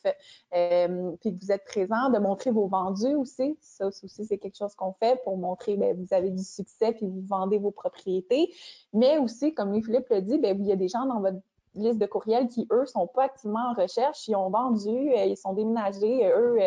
[1.21, 3.59] puis que vous êtes présent, de montrer vos vendus aussi.
[3.61, 7.07] Ça aussi, c'est quelque chose qu'on fait pour montrer, ben, vous avez du succès puis
[7.07, 8.53] vous vendez vos propriétés.
[8.93, 11.39] Mais aussi, comme Louis-Philippe l'a dit, bien, il y a des gens dans votre
[11.77, 14.27] liste de courriels qui, eux, sont pas activement en recherche.
[14.29, 16.27] Ils ont vendu, ils sont déménagés.
[16.27, 16.59] Eux,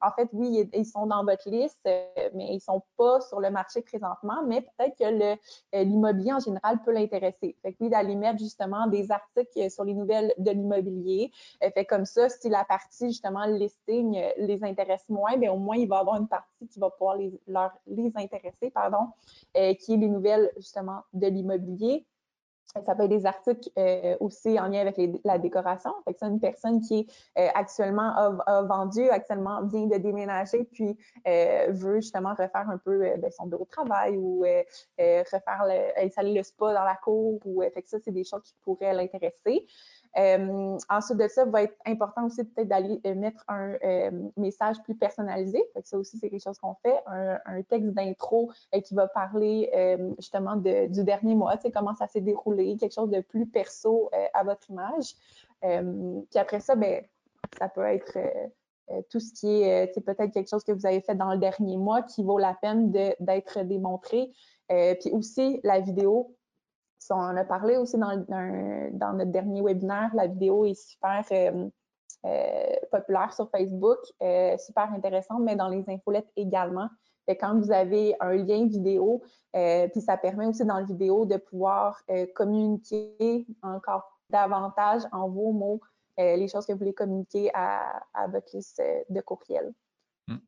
[0.00, 3.82] en fait, oui, ils sont dans votre liste, mais ils sont pas sur le marché
[3.82, 4.42] présentement.
[4.46, 5.36] Mais peut-être que
[5.82, 7.56] l'immobilier en général peut l'intéresser.
[7.62, 11.30] Fait que oui, d'aller mettre justement des articles sur les nouvelles de l'immobilier.
[11.74, 15.88] Fait comme ça, si la partie justement listing les intéresse moins, bien au moins il
[15.88, 17.32] va y avoir une partie qui va pouvoir les,
[17.86, 19.08] les intéresser, pardon,
[19.56, 22.06] euh, qui est les nouvelles justement de l'immobilier.
[22.74, 25.92] Ça peut être des articles euh, aussi en lien avec la décoration.
[26.04, 27.06] Fait une personne qui
[27.38, 28.12] euh, actuellement
[28.46, 33.64] a, vendu, actuellement vient de déménager, puis veut justement refaire un peu ben, son bureau
[33.64, 34.42] de travail ou
[34.98, 37.40] refaire le, installer le spa dans la cour.
[37.44, 39.66] Ou, fait que ça, c'est des choses qui pourraient l'intéresser.
[40.18, 44.82] Euh, ensuite de ça, va être important aussi peut-être d'aller euh, mettre un euh, message
[44.82, 45.62] plus personnalisé.
[45.84, 48.50] ça aussi, c'est quelque chose qu'on fait, un, texte d'intro
[48.84, 49.70] qui va parler
[50.18, 54.70] justement du dernier mois, comment ça s'est déroulé, quelque chose de plus perso à votre
[54.70, 55.14] image.
[55.60, 57.04] puis après ça, ben,
[57.58, 58.18] ça peut être
[59.10, 62.02] tout ce qui est peut-être quelque chose que vous avez fait dans le dernier mois
[62.02, 64.32] qui vaut la peine d'être démontré.
[64.68, 66.36] puis aussi la vidéo,
[67.10, 68.16] on en a parlé aussi dans,
[69.14, 70.10] notre dernier webinaire.
[70.14, 71.68] La vidéo est super euh,
[72.24, 76.88] euh, populaire sur Facebook, euh, super intéressante, mais dans les infolettes également.
[77.28, 81.36] Et quand vous avez un lien vidéo, puis ça permet aussi dans la vidéo de
[81.38, 82.00] pouvoir
[82.36, 85.80] communiquer encore davantage en vos mots
[86.18, 89.72] les choses que vous voulez communiquer à, votre liste de courriel.
[90.28, 90.38] Hum,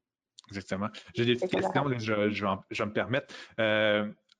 [0.46, 0.86] exactement.
[1.14, 3.34] J'ai des questions, je, je, vais me permettre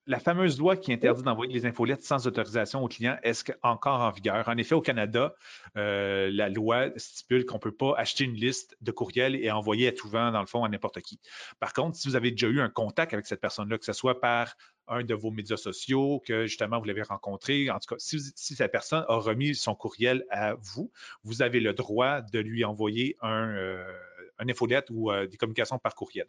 [0.09, 4.11] la fameuse loi qui interdit d'envoyer les infolettes sans autorisation aux clients, est-ce encore en
[4.11, 4.49] vigueur?
[4.49, 5.35] En effet, au Canada,
[5.77, 9.89] euh, la loi stipule qu'on ne peut pas acheter une liste de courriels et envoyer
[9.89, 11.21] à tout vent, dans le fond, à n'importe qui.
[11.61, 14.19] Par contre, si vous avez déjà eu un contact avec cette personne-là, que ce soit
[14.19, 14.57] par
[14.89, 18.73] un de vos médias sociaux, que justement vous l'avez rencontré, en tout cas, si, cette
[18.73, 20.91] personne a remis son courriel à vous,
[21.23, 23.93] vous avez le droit de lui envoyer un, euh,
[24.39, 26.27] infolette ou euh, des communications par courriel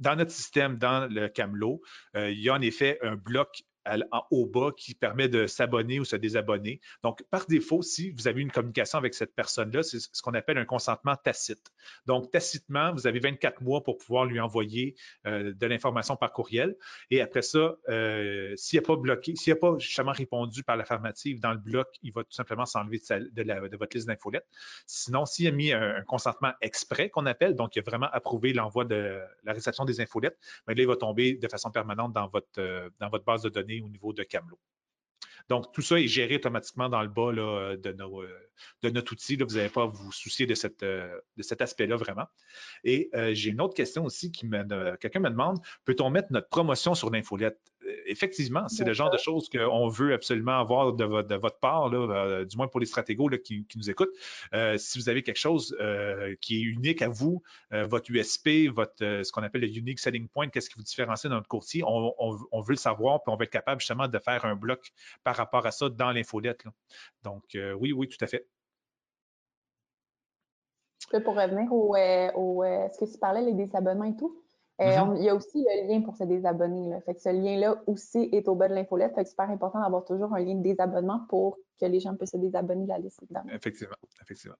[0.00, 1.80] dans notre système, dans le Camelot,
[2.16, 3.62] euh, il y a en effet un bloc
[4.30, 6.80] haut bas qui permet de s'abonner ou se désabonner.
[7.02, 10.58] Donc, par défaut, si vous avez une communication avec cette personne-là, c'est ce qu'on appelle
[10.58, 11.70] un consentement tacite.
[12.06, 14.94] Donc, tacitement, vous avez 24 mois pour pouvoir lui envoyer
[15.26, 16.76] euh, de l'information par courriel.
[17.10, 21.40] Et après ça, euh, s'il n'a pas bloqué, s'il n'a pas justement répondu par l'affirmative
[21.40, 24.46] dans le bloc, il va tout simplement s'enlever de, votre liste d'infolettes.
[24.86, 28.84] Sinon, s'il a mis un, consentement exprès qu'on appelle, donc il a vraiment approuvé l'envoi
[28.84, 32.46] de la réception des infolettes, mais là, il va tomber de façon permanente dans votre,
[32.58, 34.58] euh, dans votre base de données au niveau de Camelot.
[35.48, 37.76] Donc, tout ça est géré automatiquement dans le bas de,
[38.82, 39.36] de, notre outil.
[39.36, 42.26] Vous n'avez pas à vous soucier de, cette, de cet aspect-là vraiment.
[42.84, 46.48] Et euh, j'ai une autre question aussi qui me, quelqu'un me demande, peut-on mettre notre
[46.48, 47.58] promotion sur l'infolette?
[48.06, 52.56] Effectivement, c'est le genre de choses qu'on veut absolument avoir de, votre part, euh, du
[52.56, 54.14] moins pour les stratégos qui, nous écoutent.
[54.54, 58.96] Euh, si vous avez quelque chose euh, qui est unique à vous, votre USP, votre,
[58.98, 62.60] ce qu'on appelle le Unique Selling Point, qu'est-ce qui vous différencie dans notre courtier, on,
[62.60, 64.90] veut le savoir, puis on va être capable justement de faire un bloc
[65.24, 66.64] par rapport à ça dans l'infolette.
[67.22, 68.46] Donc, oui, oui, tout à fait.
[71.24, 74.42] Pour revenir au, ce que tu parlais, les désabonnements et tout,
[74.80, 75.16] euh, mm-hmm.
[75.16, 76.88] il y a aussi le lien pour se désabonner.
[76.88, 77.00] Là.
[77.00, 79.14] Fait que ce lien-là aussi est au bas de l'infolette.
[79.14, 82.14] Fait que c'est super important d'avoir toujours un lien de désabonnement pour que les gens
[82.14, 83.20] puissent se désabonner de la liste.
[83.52, 84.56] Effectivement, effectivement.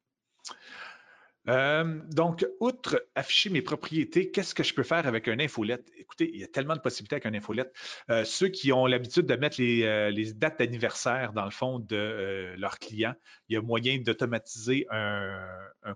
[1.48, 5.90] Euh, donc, outre afficher mes propriétés, qu'est-ce que je peux faire avec un infolette?
[5.96, 7.72] Écoutez, il y a tellement de possibilités avec un infolette.
[8.10, 12.54] Euh, ceux qui ont l'habitude de mettre les, euh, dates d'anniversaire dans le fond de
[12.58, 13.14] leurs clients,
[13.48, 15.46] il y a moyen d'automatiser un,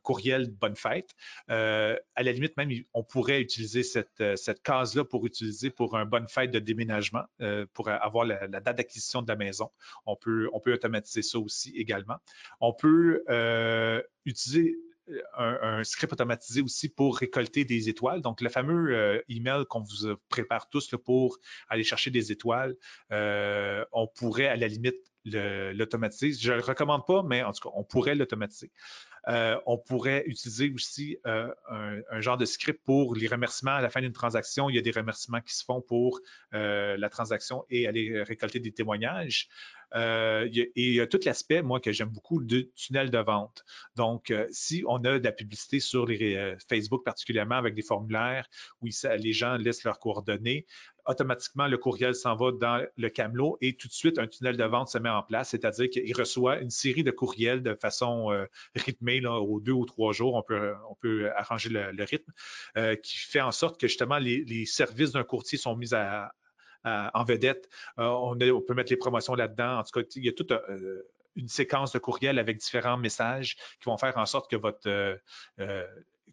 [0.03, 1.11] courriel de bonne fête.
[1.49, 4.23] à la limite, même, on pourrait utiliser cette,
[4.63, 7.25] case-là pour utiliser pour un bonne fête de déménagement,
[7.75, 9.71] pour avoir la, date d'acquisition de la maison.
[10.07, 12.17] On peut, on peut automatiser ça aussi également.
[12.61, 13.23] On peut
[14.25, 14.77] utiliser
[15.37, 18.21] un, script automatisé aussi pour récolter des étoiles.
[18.23, 21.39] Donc, le fameux euh, email qu'on vous prépare tous pour
[21.69, 22.77] aller chercher des étoiles,
[23.11, 26.33] euh, on pourrait à la limite l'automatiser.
[26.41, 28.73] Je ne le recommande pas, mais en tout cas, on pourrait l'automatiser.
[29.29, 31.53] Euh, on pourrait utiliser aussi un,
[32.19, 34.69] genre de script pour les remerciements à la fin d'une transaction.
[34.69, 38.73] Il y a des remerciements qui se font pour la transaction et aller récolter des
[38.73, 39.49] témoignages.
[39.95, 43.65] Euh, et il y a tout l'aspect, moi, que j'aime beaucoup, de tunnel de vente.
[43.97, 47.83] Donc, euh, si on a de la publicité sur les euh, Facebook particulièrement avec des
[47.83, 48.47] formulaires
[48.81, 48.87] où
[49.19, 50.67] les gens laissent leurs coordonnées,
[51.07, 54.65] automatiquement, le courriel s'en va dans le camelot et tout de suite, un tunnel de
[54.65, 58.29] vente se met en place, c'est-à-dire qu'il reçoit une série de courriels de façon
[58.77, 62.33] rythmée, là, aux deux ou trois jours, on peut, on peut arranger le, rythme,
[63.03, 66.33] qui fait en sorte que justement les, les services d'un courtier sont mis à,
[66.85, 67.69] en vedette.
[67.99, 69.79] Euh, on, peut mettre les promotions là-dedans.
[69.79, 70.47] En tout cas, il y a tout
[71.37, 74.57] une séquence de courriels avec différents messages qui vont faire en sorte que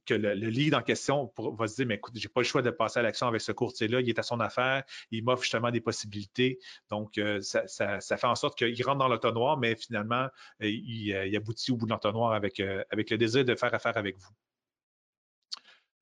[0.06, 2.72] que le, lead en question va se dire, mais écoute, j'ai pas le choix de
[2.72, 5.82] passer à l'action avec ce courtier-là, il est à son affaire, il m'offre justement des
[5.82, 6.58] possibilités.
[6.90, 10.28] Donc, ça, fait en sorte qu'il rentre dans l'autonoir, mais finalement,
[10.62, 12.60] il, aboutit au bout de avec,
[12.90, 14.32] avec le désir de faire affaire avec vous.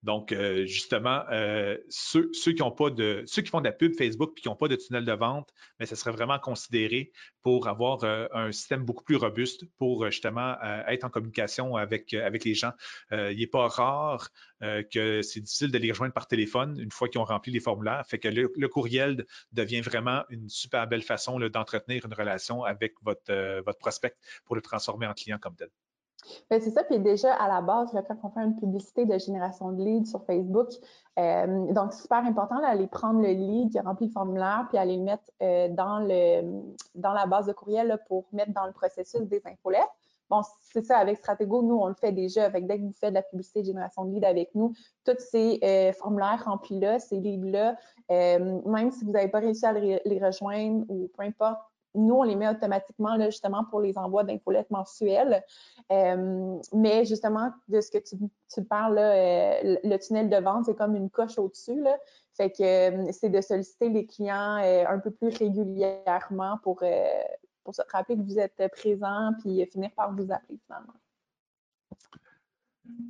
[0.08, 4.32] Donc, euh, justement, euh, ceux, qui pas de, ceux qui font de la pub Facebook
[4.38, 7.12] et qui n'ont pas de tunnel de vente, mais ce serait vraiment considéré
[7.44, 10.56] pour avoir euh, un système beaucoup plus robuste pour justement
[10.88, 12.72] être en communication avec, les gens.
[13.12, 14.30] il n'est pas rare
[14.62, 18.06] que c'est difficile de les rejoindre par téléphone une fois qu'ils ont rempli les formulaires.
[18.08, 23.78] Fait que le, courriel devient vraiment une super belle façon d'entretenir une relation avec votre
[23.80, 24.16] prospect
[24.46, 25.70] pour le transformer en client comme tel.
[26.50, 26.84] Ben, c'est ça.
[26.84, 30.24] Puis déjà, à la base, quand on fait une publicité de génération de leads sur
[30.26, 30.70] Facebook,
[31.20, 34.98] euh, donc super important d'aller prendre le lead qui a rempli le formulaire, puis aller
[34.98, 36.62] le mettre euh, dans, le,
[36.96, 39.84] dans la base de courriel pour mettre dans le processus des infolettes.
[40.30, 42.46] Bon, c'est ça, avec Stratego, nous, on le fait déjà.
[42.46, 44.74] Avec, dès que vous faites de la publicité de génération de leads avec nous,
[45.06, 47.78] tous ces euh, formulaires remplis-là, ces leads-là,
[48.10, 51.60] même si vous n'avez pas réussi à les rejoindre ou peu importe,
[51.98, 55.44] nous, on les met automatiquement justement pour les envois d'infolettes mensuelles.
[55.92, 60.96] Euh, mais justement, de ce que tu, parles, euh, le tunnel de vente, c'est comme
[60.96, 61.84] une coche au-dessus.
[62.34, 62.64] Fait que
[63.08, 64.58] euh, c'est de solliciter les clients
[64.88, 66.84] un peu plus régulièrement pour,
[67.64, 70.94] pour se rappeler que vous êtes présent puis finir par vous appeler finalement.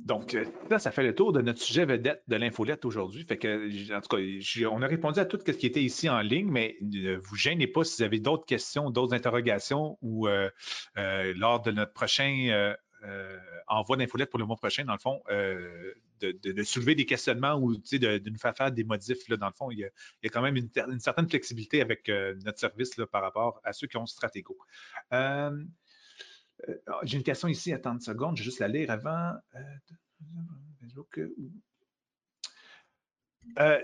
[0.08, 0.40] Donc, là,
[0.72, 3.26] euh, ça fait le tour de notre sujet vedette de l'infolette aujourd'hui.
[3.30, 6.78] En tout cas, on a répondu à tout ce qui était ici en ligne, mais
[6.80, 10.48] ne vous gênez pas si vous avez d'autres questions, d'autres interrogations ou euh,
[10.96, 12.74] euh, lors de notre prochain
[13.68, 18.30] envoi d'infolette pour le mois prochain, dans le fond, de, soulever des questionnements ou de,
[18.30, 19.28] nous faire faire des modifs.
[19.28, 19.90] Dans le fond, il y a,
[20.30, 24.56] quand même une, certaine flexibilité avec notre service par rapport à ceux qui ont Stratégo.
[26.68, 29.32] Euh, ah, j'ai une question ici, attends une seconde, je vais juste la lire avant.
[33.58, 33.82] Euh,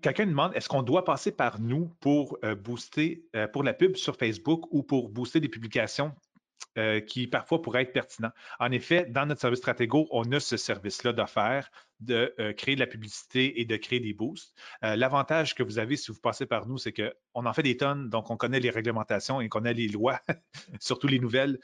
[0.00, 4.16] quelqu'un demande est-ce qu'on doit passer par nous pour euh, booster, pour la pub sur
[4.16, 6.14] Facebook ou pour booster des publications
[6.76, 8.30] euh, qui parfois pourrait être pertinent.
[8.60, 12.80] En effet, dans notre service Stratego, on a ce service-là d'offert de euh, créer de
[12.80, 14.54] la publicité et de créer des boosts.
[14.84, 17.76] Euh, l'avantage que vous avez si vous passez par nous, c'est qu'on en fait des
[17.76, 20.20] tonnes, donc on connaît les réglementations et on connaît les lois,
[20.80, 21.58] surtout les nouvelles.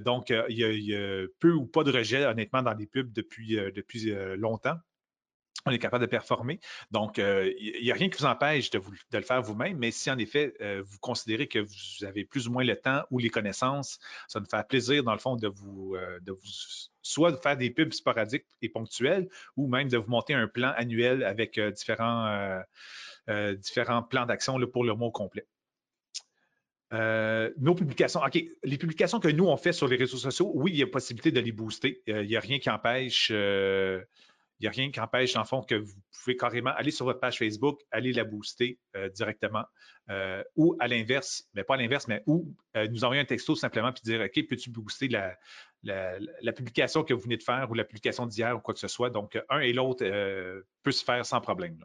[0.00, 4.12] donc, il y, a, peu ou pas de rejet, honnêtement, dans les pubs depuis, depuis
[4.36, 4.78] longtemps
[5.66, 6.60] on est capable de performer.
[6.90, 8.80] Donc, il n'y a rien qui vous empêche de,
[9.12, 12.64] le faire vous-même, mais si en effet, vous considérez que vous avez plus ou moins
[12.64, 13.98] le temps ou les connaissances,
[14.28, 15.96] ça nous fait plaisir, dans le fond, de vous,
[16.26, 16.36] vous
[17.02, 20.72] soit de faire des pubs sporadiques et ponctuelles, ou même de vous monter un plan
[20.76, 22.60] annuel avec différents,
[23.28, 25.46] différents plans d'action pour le mois complet.
[26.92, 30.78] nos publications, OK, les publications que nous, on fait sur les réseaux sociaux, oui, il
[30.78, 32.02] y a possibilité de les booster.
[32.06, 33.32] il n'y a rien qui empêche
[34.62, 37.38] n'y a rien qui empêche, en fond, que vous pouvez carrément aller sur votre page
[37.38, 39.64] Facebook, aller la booster euh, directement,
[40.10, 43.54] euh, ou à l'inverse, mais pas à l'inverse, mais ou euh, nous envoyer un texto
[43.56, 47.84] simplement puis dire OK, peux-tu booster la, publication que vous venez de faire ou la
[47.84, 49.10] publication d'hier ou quoi que ce soit?
[49.10, 50.04] Donc, un et l'autre
[50.82, 51.78] peut se faire sans problème.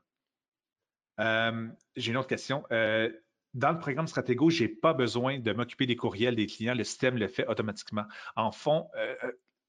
[1.17, 2.63] J'ai une autre question.
[2.69, 6.75] dans le programme Stratego, je n'ai pas besoin de m'occuper des courriels des clients.
[6.75, 8.05] Le système le fait automatiquement.
[8.35, 8.87] En fond,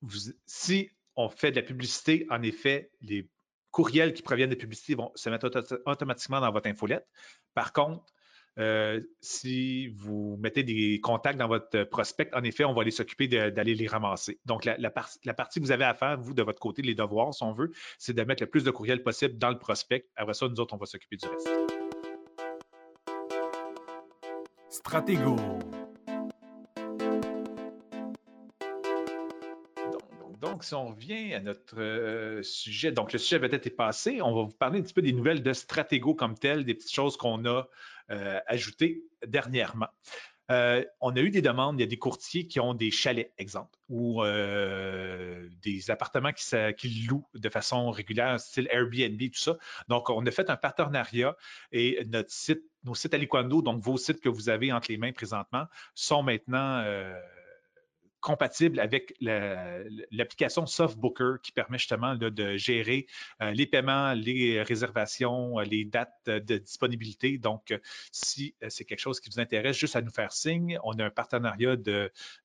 [0.02, 3.28] vous, si on fait de la publicité, en effet, les
[3.72, 5.50] courriels qui proviennent de publicité vont se mettre
[5.84, 7.06] automatiquement dans votre infolette.
[7.54, 8.04] Par contre,
[8.60, 13.26] euh, si vous mettez des contacts dans votre prospect, en effet, on va aller s'occuper
[13.26, 14.38] d'aller les ramasser.
[14.46, 17.42] Donc, la, partie que vous avez à faire, vous, de votre côté, les devoirs, si
[17.42, 20.06] on veut, c'est de mettre le plus de courriels possible dans le prospect.
[20.14, 21.48] Après ça, nous autres, on va s'occuper du reste.
[24.70, 25.36] Stratégo.
[30.58, 34.34] Donc, si on revient à notre euh, sujet, donc le sujet avait été passé, on
[34.34, 37.16] va vous parler un petit peu des nouvelles de Stratego comme telles, des petites choses
[37.16, 37.68] qu'on a
[38.10, 39.86] euh, ajoutées dernièrement.
[40.50, 43.32] Euh, on a eu des demandes, il y a des courtiers qui ont des chalets,
[43.38, 44.24] exemple, ou
[45.62, 49.58] des appartements qui, louent de façon régulière, style Airbnb, tout ça.
[49.86, 51.36] Donc, on a fait un partenariat
[51.70, 55.12] et notre site, nos sites Aliquando, donc vos sites que vous avez entre les mains
[55.12, 56.82] présentement, sont maintenant
[58.28, 63.06] compatible avec l'application SoftBooker qui permet justement de gérer
[63.40, 67.38] euh, les paiements, les réservations, euh, les dates de disponibilité.
[67.38, 67.78] Donc, euh,
[68.12, 70.78] si c'est quelque chose qui vous intéresse, juste à nous faire signe.
[70.84, 71.76] On a un partenariat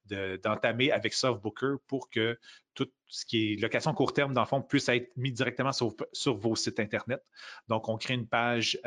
[0.06, 2.39] d'entamer avec SoftBooker pour que
[2.76, 5.93] tout ce qui est location court terme, dans le fond, puisse être mis directement sur,
[6.28, 7.22] vos sites Internet.
[7.67, 8.80] Donc, on crée une page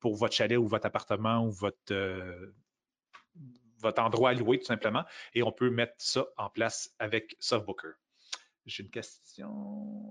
[0.00, 1.94] pour votre chalet ou votre appartement ou votre
[3.82, 7.92] votre endroit à louer tout simplement et on peut mettre ça en place avec Softbooker.
[8.66, 10.10] J'ai une question.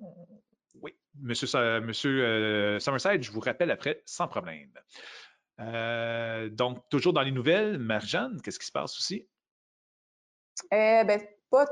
[0.82, 1.48] Oui, Monsieur,
[1.82, 4.72] Monsieur euh, Summerside, je vous rappelle après sans problème.
[5.60, 9.28] Euh, donc, toujours dans les nouvelles, Marjane, qu'est-ce qui se passe aussi?
[10.74, 11.22] Euh, ben,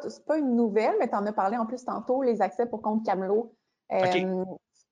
[0.08, 2.82] c'est pas une nouvelle, mais tu en as parlé en plus tantôt, les accès pour
[2.82, 3.56] compte Camelot.
[3.92, 4.46] Euh,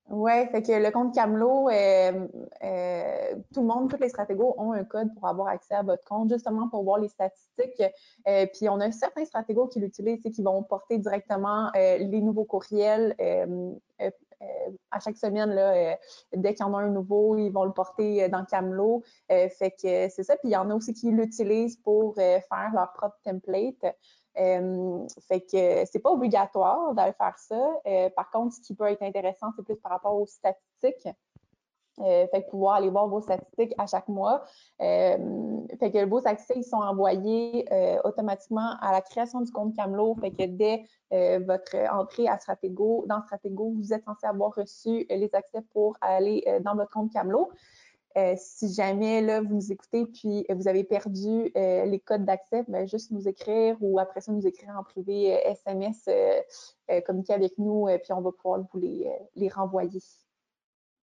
[0.09, 2.27] Oui, fait que le compte Camelot, euh,
[2.63, 6.03] euh, tout le monde, tous les stratégos ont un code pour avoir accès à votre
[6.05, 7.83] compte, justement pour voir les statistiques.
[8.25, 13.15] Euh, puis on a certains stratégos qui l'utilisent, qui vont porter directement les nouveaux courriels
[14.91, 15.97] à chaque semaine, là,
[16.33, 19.03] dès qu'il y en a un nouveau, ils vont le porter dans Camelot.
[19.27, 20.37] fait que c'est ça.
[20.37, 23.95] Puis il y en a aussi qui l'utilisent pour faire leur propre template.
[24.39, 27.79] Euh, fait que c'est pas obligatoire d'aller faire ça.
[27.87, 31.07] Euh, par contre, ce qui peut être intéressant, c'est plus par rapport aux statistiques.
[31.99, 34.43] Euh, fait que pouvoir aller voir vos statistiques à chaque mois.
[34.79, 37.67] fait que vos accès, ils sont envoyés
[38.03, 40.15] automatiquement à la création du compte Camelot.
[40.21, 40.83] Fait que dès
[41.39, 46.43] votre entrée à Stratego, dans Stratego, vous êtes censé avoir reçu les accès pour aller
[46.61, 47.49] dans votre compte Camelot.
[48.17, 52.87] Euh, si jamais vous nous écoutez puis vous avez perdu euh, les codes d'accès, ben,
[52.87, 57.85] juste nous écrire ou après ça, nous écrire en privé SMS, euh, communiquer avec nous,
[58.01, 60.01] puis on va pouvoir vous les, les renvoyer.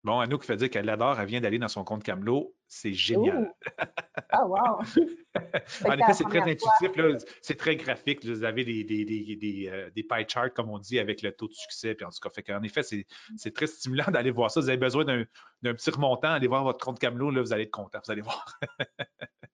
[0.04, 2.54] Bon, Anouk fait dire qu'elle adore, elle vient d'aller dans son compte Camelot.
[2.68, 3.52] C'est génial.
[4.36, 4.58] Ah, wow!
[5.84, 6.90] en effet, c'est très intuitif,
[7.40, 8.24] c'est très graphique.
[8.24, 11.46] Vous avez des, des, des, euh, des, pie charts, comme on dit, avec le taux
[11.46, 11.94] de succès.
[11.94, 14.60] Puis en tout cas, fait en effet, c'est très stimulant d'aller voir ça.
[14.60, 17.70] Vous avez besoin d'un petit remontant, allez voir votre compte Camelot, là, vous allez être
[17.70, 18.44] content, vous allez voir.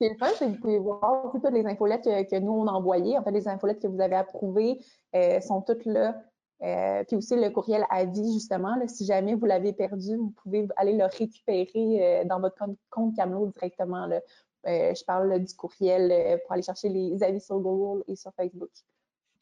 [0.00, 2.72] c'est le fun, c'est que vous pouvez voir toutes les infolettes que, nous, on a
[2.72, 3.18] envoyées.
[3.18, 4.78] En fait, les infolettes que vous avez approuvées
[5.14, 6.22] euh, sont toutes là.
[6.62, 10.68] Euh, puis aussi le courriel à vie, justement, si jamais vous l'avez perdu, vous pouvez
[10.76, 14.08] aller le récupérer euh, dans votre compte, Camelot directement.
[14.10, 18.70] Euh, je parle du courriel pour aller chercher les avis sur Google et sur Facebook.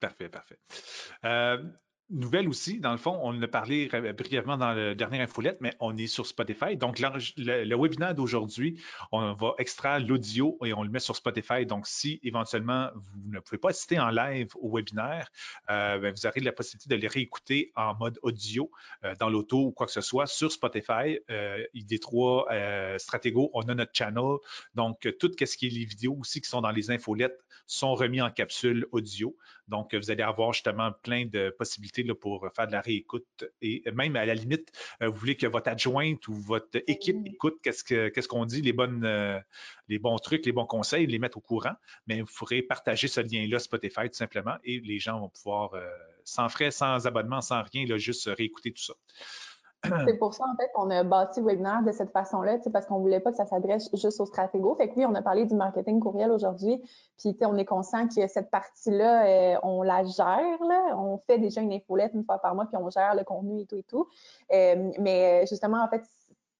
[0.00, 0.58] Parfait, parfait
[2.10, 5.74] nouvelle aussi, dans le fond, on en a parlé brièvement dans la dernière infolette, mais
[5.80, 6.76] on est sur Spotify.
[6.76, 8.80] Donc, le, webinaire d'aujourd'hui,
[9.12, 11.66] on va extraire l'audio et on le met sur Spotify.
[11.66, 15.30] Donc, si éventuellement vous ne pouvez pas assister en live au webinaire,
[15.70, 18.70] euh, ben, vous aurez la possibilité de les réécouter en mode audio
[19.04, 21.18] euh, dans l'auto ou quoi que ce soit sur Spotify.
[21.30, 24.36] Euh, ID3 euh, Stratego, on a notre channel.
[24.74, 28.20] Donc, tout ce qui est les vidéos aussi qui sont dans les infolettes sont remis
[28.20, 29.36] en capsule audio.
[29.68, 33.44] Donc, vous allez avoir justement plein de possibilités là, pour faire de la réécoute.
[33.60, 37.58] Et même à la limite, euh, vous voulez que votre adjointe ou votre équipe écoute
[37.62, 39.38] qu'est-ce qu'on dit, les, bonnes, euh,
[39.88, 41.74] les bons trucs, les bons conseils, les mettre au courant.
[42.06, 45.86] Mais vous pourrez partager ce lien-là Spotify tout simplement et les gens vont pouvoir, euh,
[46.24, 48.94] sans frais, sans abonnement, sans rien, là, juste réécouter tout ça.
[49.84, 52.98] C'est pour ça, en fait, qu'on a bâti le webinaire de cette façon-là, parce qu'on
[52.98, 54.74] voulait pas que ça s'adresse juste aux stratégos.
[54.74, 56.82] Fait que oui, on a parlé du marketing courriel aujourd'hui,
[57.16, 60.96] puis on est conscient que cette partie-là, euh, on la gère, là.
[60.96, 63.66] On fait déjà une infolette une fois par mois, puis on gère le contenu et
[63.66, 64.08] tout et tout.
[64.52, 66.02] Euh, mais justement, en fait,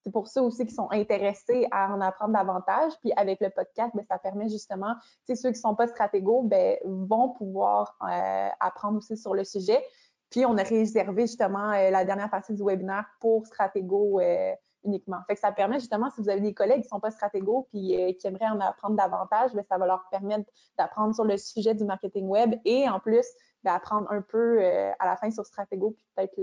[0.04, 2.92] c'est pour ça aussi qu'ils sont intéressés à en apprendre davantage.
[3.00, 4.94] Puis avec le podcast, bien, ça permet justement,
[5.26, 9.85] ceux qui ne sont pas stratégos, bien, vont pouvoir euh, apprendre aussi sur le sujet.
[10.31, 14.53] Puis, on a réservé justement euh, la dernière partie du webinaire pour Stratego euh,
[14.85, 15.19] uniquement.
[15.27, 17.69] Fait que ça permet justement, si vous avez des collègues qui ne sont pas Stratego
[17.71, 21.37] puis euh, qui aimeraient en apprendre davantage, bien, ça va leur permettre d'apprendre sur le
[21.37, 23.27] sujet du marketing web et en plus
[23.64, 26.38] d'apprendre un peu à la fin sur Stratego puis peut-être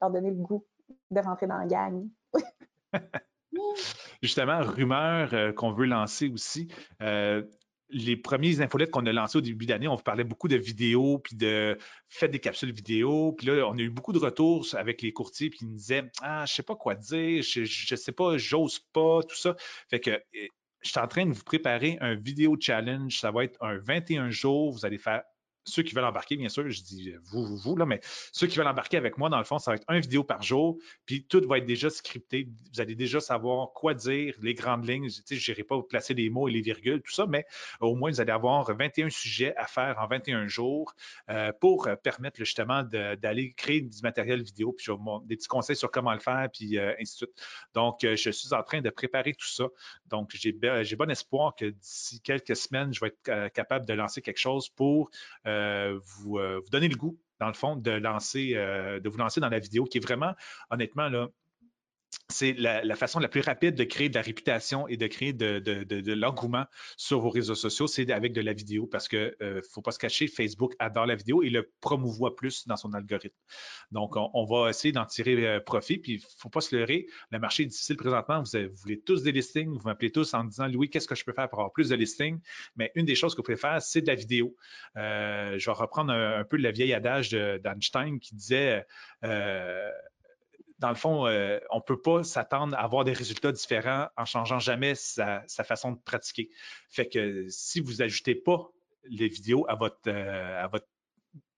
[0.00, 0.66] leur donner le goût
[1.10, 2.06] de rentrer dans la gang.
[4.22, 6.68] Justement, rumeur qu'on veut lancer aussi
[7.92, 11.36] les premiers infolettes qu'on a lancés au début d'année, on parlait beaucoup de vidéos, puis
[11.36, 11.78] de
[12.08, 13.32] faites des capsules vidéo.
[13.32, 16.10] Puis là, on a eu beaucoup de retours avec les courtiers, puis ils nous disaient
[16.22, 19.54] Ah, je sais pas quoi dire, je, je sais pas, j'ose pas, tout ça.
[19.88, 20.48] Fait que eh,
[20.82, 23.20] je suis en train de vous préparer un vidéo challenge.
[23.20, 24.72] Ça va être un 21 jours.
[24.72, 25.22] Vous allez faire
[25.64, 28.00] ceux qui veulent embarquer, bien sûr, je dis vous, vous, vous, là, mais
[28.32, 30.42] ceux qui veulent embarquer avec moi, dans le fond, ça va être un vidéo par
[30.42, 32.48] jour, puis tout va être déjà scripté.
[32.72, 35.08] Vous allez déjà savoir quoi dire, les grandes lignes.
[35.08, 37.44] Je n'irai pas vous placer les mots et les virgules, tout ça, mais
[37.80, 40.94] au moins, vous allez avoir 21 sujets à faire en 21 jours
[41.30, 44.86] euh, pour permettre justement d'aller créer du matériel vidéo, puis
[45.24, 47.46] des petits conseils sur comment le faire, puis euh, ainsi de suite.
[47.74, 49.64] Donc, euh, je suis en train de préparer tout ça.
[50.06, 54.38] Donc, j'ai bon espoir que d'ici quelques semaines, je vais être capable de lancer quelque
[54.38, 55.10] chose pour
[55.51, 55.51] euh,
[56.04, 59.58] vous, euh, vous donner le goût, dans le fond, euh, de vous lancer dans la
[59.58, 60.34] vidéo, qui est vraiment,
[60.70, 61.28] honnêtement, là,
[62.32, 66.12] c'est la, façon la plus rapide de créer de la réputation et de créer de,
[66.12, 66.64] l'engouement
[66.96, 69.92] sur vos réseaux sociaux, c'est avec de la vidéo parce que ne euh, faut pas
[69.92, 73.36] se cacher, Facebook adore la vidéo et le promouvoit plus dans son algorithme.
[73.90, 75.98] Donc, on, va essayer d'en tirer euh, profit.
[75.98, 78.42] Puis, faut pas se leurrer, le marché est difficile présentement.
[78.42, 81.32] Vous, voulez tous des listings, vous m'appelez tous en disant Louis, qu'est-ce que je peux
[81.32, 82.40] faire pour avoir plus de listings?
[82.76, 84.56] Mais une des choses que vous pouvez faire, c'est de la vidéo.
[84.96, 88.84] Euh, je vais reprendre un, peu le vieil adage d'Einstein qui disait
[90.82, 94.24] dans le fond, euh, on ne peut pas s'attendre à avoir des résultats différents en
[94.24, 96.50] changeant jamais sa, façon de pratiquer.
[96.90, 98.68] Fait que si vous n'ajoutez pas
[99.04, 100.88] les vidéos à votre, euh, à votre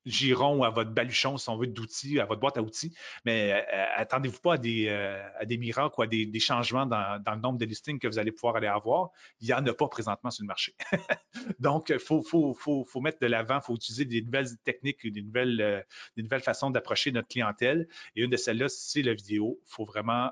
[0.07, 2.95] giron à votre baluchon, si on veut, d'outils, à votre boîte à outils,
[3.25, 7.23] mais euh, attendez-vous pas à des, euh, à des miracles ou à des, changements dans,
[7.27, 9.11] le nombre de listings que vous allez pouvoir aller avoir.
[9.41, 10.75] Il n'y en a pas présentement sur le marché.
[11.59, 15.07] Donc, il faut, faut, faut, faut, mettre de l'avant, il faut utiliser des nouvelles techniques,
[15.11, 15.81] des nouvelles, euh,
[16.17, 17.89] des nouvelles façons d'approcher notre clientèle.
[18.17, 19.59] Et une de celles-là, c'est la vidéo.
[19.67, 20.31] Il faut vraiment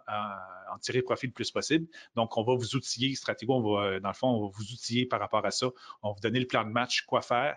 [0.73, 1.87] en tirer profit le plus possible.
[2.15, 5.07] Donc, on va vous outiller, Stratego, on va, dans le fond, on va vous outiller
[5.07, 5.69] par rapport à ça.
[6.03, 7.57] On va vous donner le plan de match, quoi faire,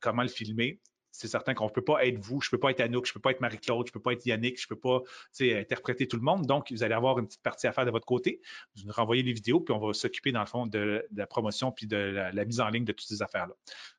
[0.00, 0.78] comment le filmer
[1.12, 3.10] c'est certain qu'on ne peut pas être vous, je ne peux pas être Anouk, je
[3.10, 5.02] ne peux pas être Marie-Claude, je ne peux pas être Yannick, je ne peux pas
[5.40, 6.46] interpréter tout le monde.
[6.46, 8.40] Donc, vous allez avoir une petite partie à faire de votre côté.
[8.76, 11.72] Vous nous renvoyez les vidéos, puis on va s'occuper, dans le fond, de, la promotion
[11.72, 13.54] puis de la, mise en ligne de toutes ces affaires-là.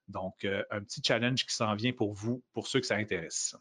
[0.07, 3.55] Donc, euh, un petit challenge qui s'en vient pour vous, pour ceux que ça intéresse.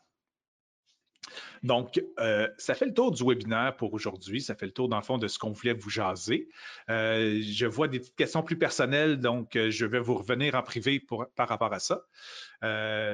[1.63, 4.41] Donc, euh, ça fait le tour du webinaire pour aujourd'hui.
[4.41, 6.49] Ça fait le tour, dans le fond, de ce qu'on voulait vous jaser.
[6.89, 10.63] Euh, je vois des petites questions plus personnelles, donc euh, je vais vous revenir en
[10.63, 11.05] privé
[11.37, 12.07] par rapport à ça.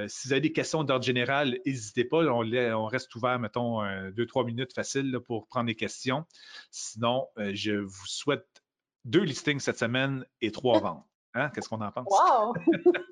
[0.09, 2.19] si vous avez des questions d'ordre général, n'hésitez pas.
[2.19, 3.83] On, reste ouvert, mettons,
[4.13, 6.25] deux, trois minutes faciles pour prendre des questions.
[6.71, 8.47] Sinon, je vous souhaite
[9.05, 11.07] deux listings cette semaine et trois ventes.
[11.35, 11.51] Hein?
[11.55, 12.07] Qu'est-ce qu'on en pense?
[12.09, 12.55] Wow!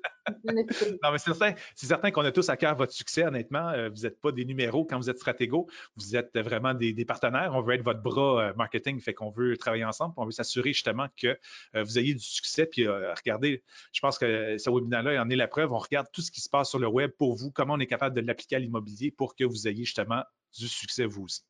[1.03, 3.69] non, mais c'est certain, qu'on a tous à cœur votre succès, honnêtement.
[3.69, 5.67] Euh, vous n'êtes pas des numéros quand vous êtes stratégo.
[5.95, 7.51] Vous êtes vraiment des, partenaires.
[7.53, 10.13] On veut être votre bras euh, marketing, fait qu'on veut travailler ensemble.
[10.17, 11.37] On veut s'assurer justement que
[11.75, 12.65] euh, vous ayez du succès.
[12.65, 15.71] Puis regardez, je pense que ce webinaire-là en est la preuve.
[15.71, 17.87] On regarde tout ce qui se passe sur le web pour vous, comment on est
[17.87, 20.23] capable de l'appliquer à l'immobilier pour que vous ayez justement
[20.57, 21.43] du succès vous aussi.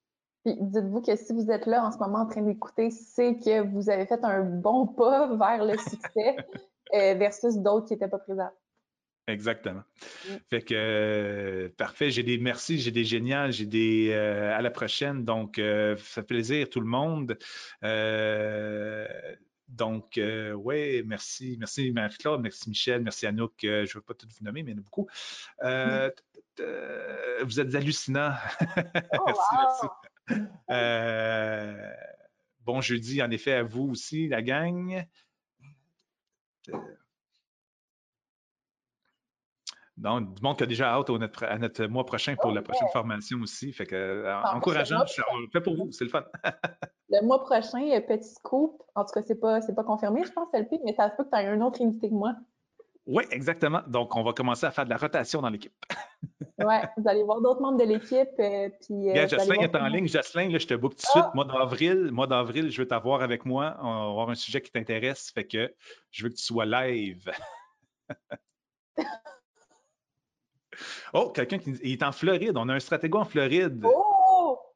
[0.45, 3.89] dites-vous que si vous êtes là en ce moment en train d'écouter, c'est que vous
[3.89, 6.35] avez fait un bon pas vers le succès
[6.91, 8.51] versus d'autres qui n'étaient pas présents.
[9.27, 9.83] Exactement.
[10.29, 10.35] Mm.
[10.49, 14.69] Fait que euh, parfait, j'ai des merci, j'ai des géniales, j'ai des euh, à la
[14.69, 15.25] prochaine.
[15.25, 17.37] Donc, euh, ça fait plaisir tout le monde.
[19.67, 20.19] donc,
[20.55, 23.53] oui, merci, merci Marie-Claude, merci Michel, merci Anouk.
[23.61, 25.07] je ne veux pas tout vous nommer, mais il y en a beaucoup.
[25.63, 27.43] Mm.
[27.43, 28.35] vous êtes hallucinants.
[29.17, 29.87] Oh, merci,
[30.69, 30.87] merci.
[32.61, 35.03] bon jeudi, en effet, à vous aussi, la gang.
[39.97, 43.39] Donc, du monde qui a déjà hâte à notre, mois prochain pour la prochaine formation
[43.41, 43.71] aussi.
[43.71, 46.23] Fait que, euh, encourageant, on le fait pour vous, c'est le fun.
[47.09, 50.81] le mois prochain, petit scoop, en tout cas, c'est pas, pas confirmé, je pense, LP,
[50.83, 52.35] mais ça se peut que tu aies un autre invité que moi.
[53.05, 53.81] Oui, exactement.
[53.87, 55.73] Donc, on va commencer à faire de la rotation dans l'équipe.
[56.59, 58.29] oui, vous allez voir d'autres membres de l'équipe.
[58.39, 60.07] Euh, puis, euh, est en ligne.
[60.07, 61.25] Jocelyn, là, je te book tout de suite.
[61.25, 61.31] Ah!
[61.35, 63.77] Mois d'avril, mois d'avril, je veux t'avoir avec moi.
[63.79, 65.31] On va avoir un sujet qui t'intéresse.
[65.31, 65.73] Fait que
[66.11, 67.31] je veux que tu sois live.
[71.13, 72.57] Oh, quelqu'un qui est en Floride.
[72.57, 73.83] On a un stratégo en Floride.
[73.85, 74.15] Oh!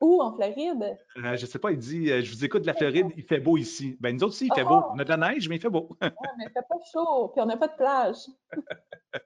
[0.02, 0.98] Où en Floride?
[1.16, 3.24] Je euh, je sais pas, il dit euh, Je vous écoute de la Floride, il
[3.24, 3.98] fait beau ici.
[4.00, 4.82] Ben, nous autres aussi, il fait beau.
[4.82, 4.92] Oh!
[4.94, 5.90] On a de la neige, mais il fait beau.
[6.02, 8.18] ouais, mais il fait pas chaud, puis on n'a pas de plage.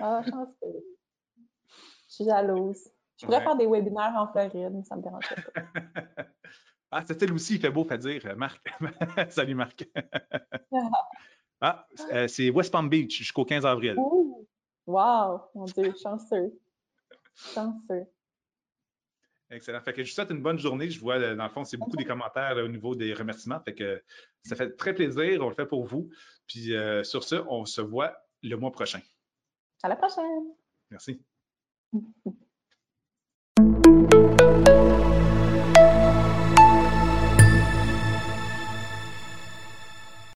[0.00, 0.84] ah, chanceux.
[2.08, 2.88] Je suis jalouse.
[3.18, 5.62] Je pourrais faire des webinaires en Floride, ça me dérange pas.
[6.90, 8.60] ah, c'était aussi, il fait beau, fait dire, Marc.
[9.30, 9.86] Salut, Marc.
[11.60, 13.96] ah, euh, c'est West Palm Beach jusqu'au 15 avril.
[14.92, 16.52] Wow, mon Dieu, chanceux.
[17.34, 18.04] Chanceux.
[19.48, 19.80] Excellent.
[19.80, 20.90] Fait que je vous souhaite une bonne journée.
[20.90, 23.58] Je vois, dans le fond, c'est beaucoup des commentaires au niveau des remerciements.
[23.60, 24.02] Fait que
[24.44, 25.40] ça fait très plaisir.
[25.40, 26.10] On le fait pour vous.
[26.46, 29.00] Puis euh, sur ce, on se voit le mois prochain.
[29.82, 30.52] À la prochaine.
[30.90, 31.22] Merci.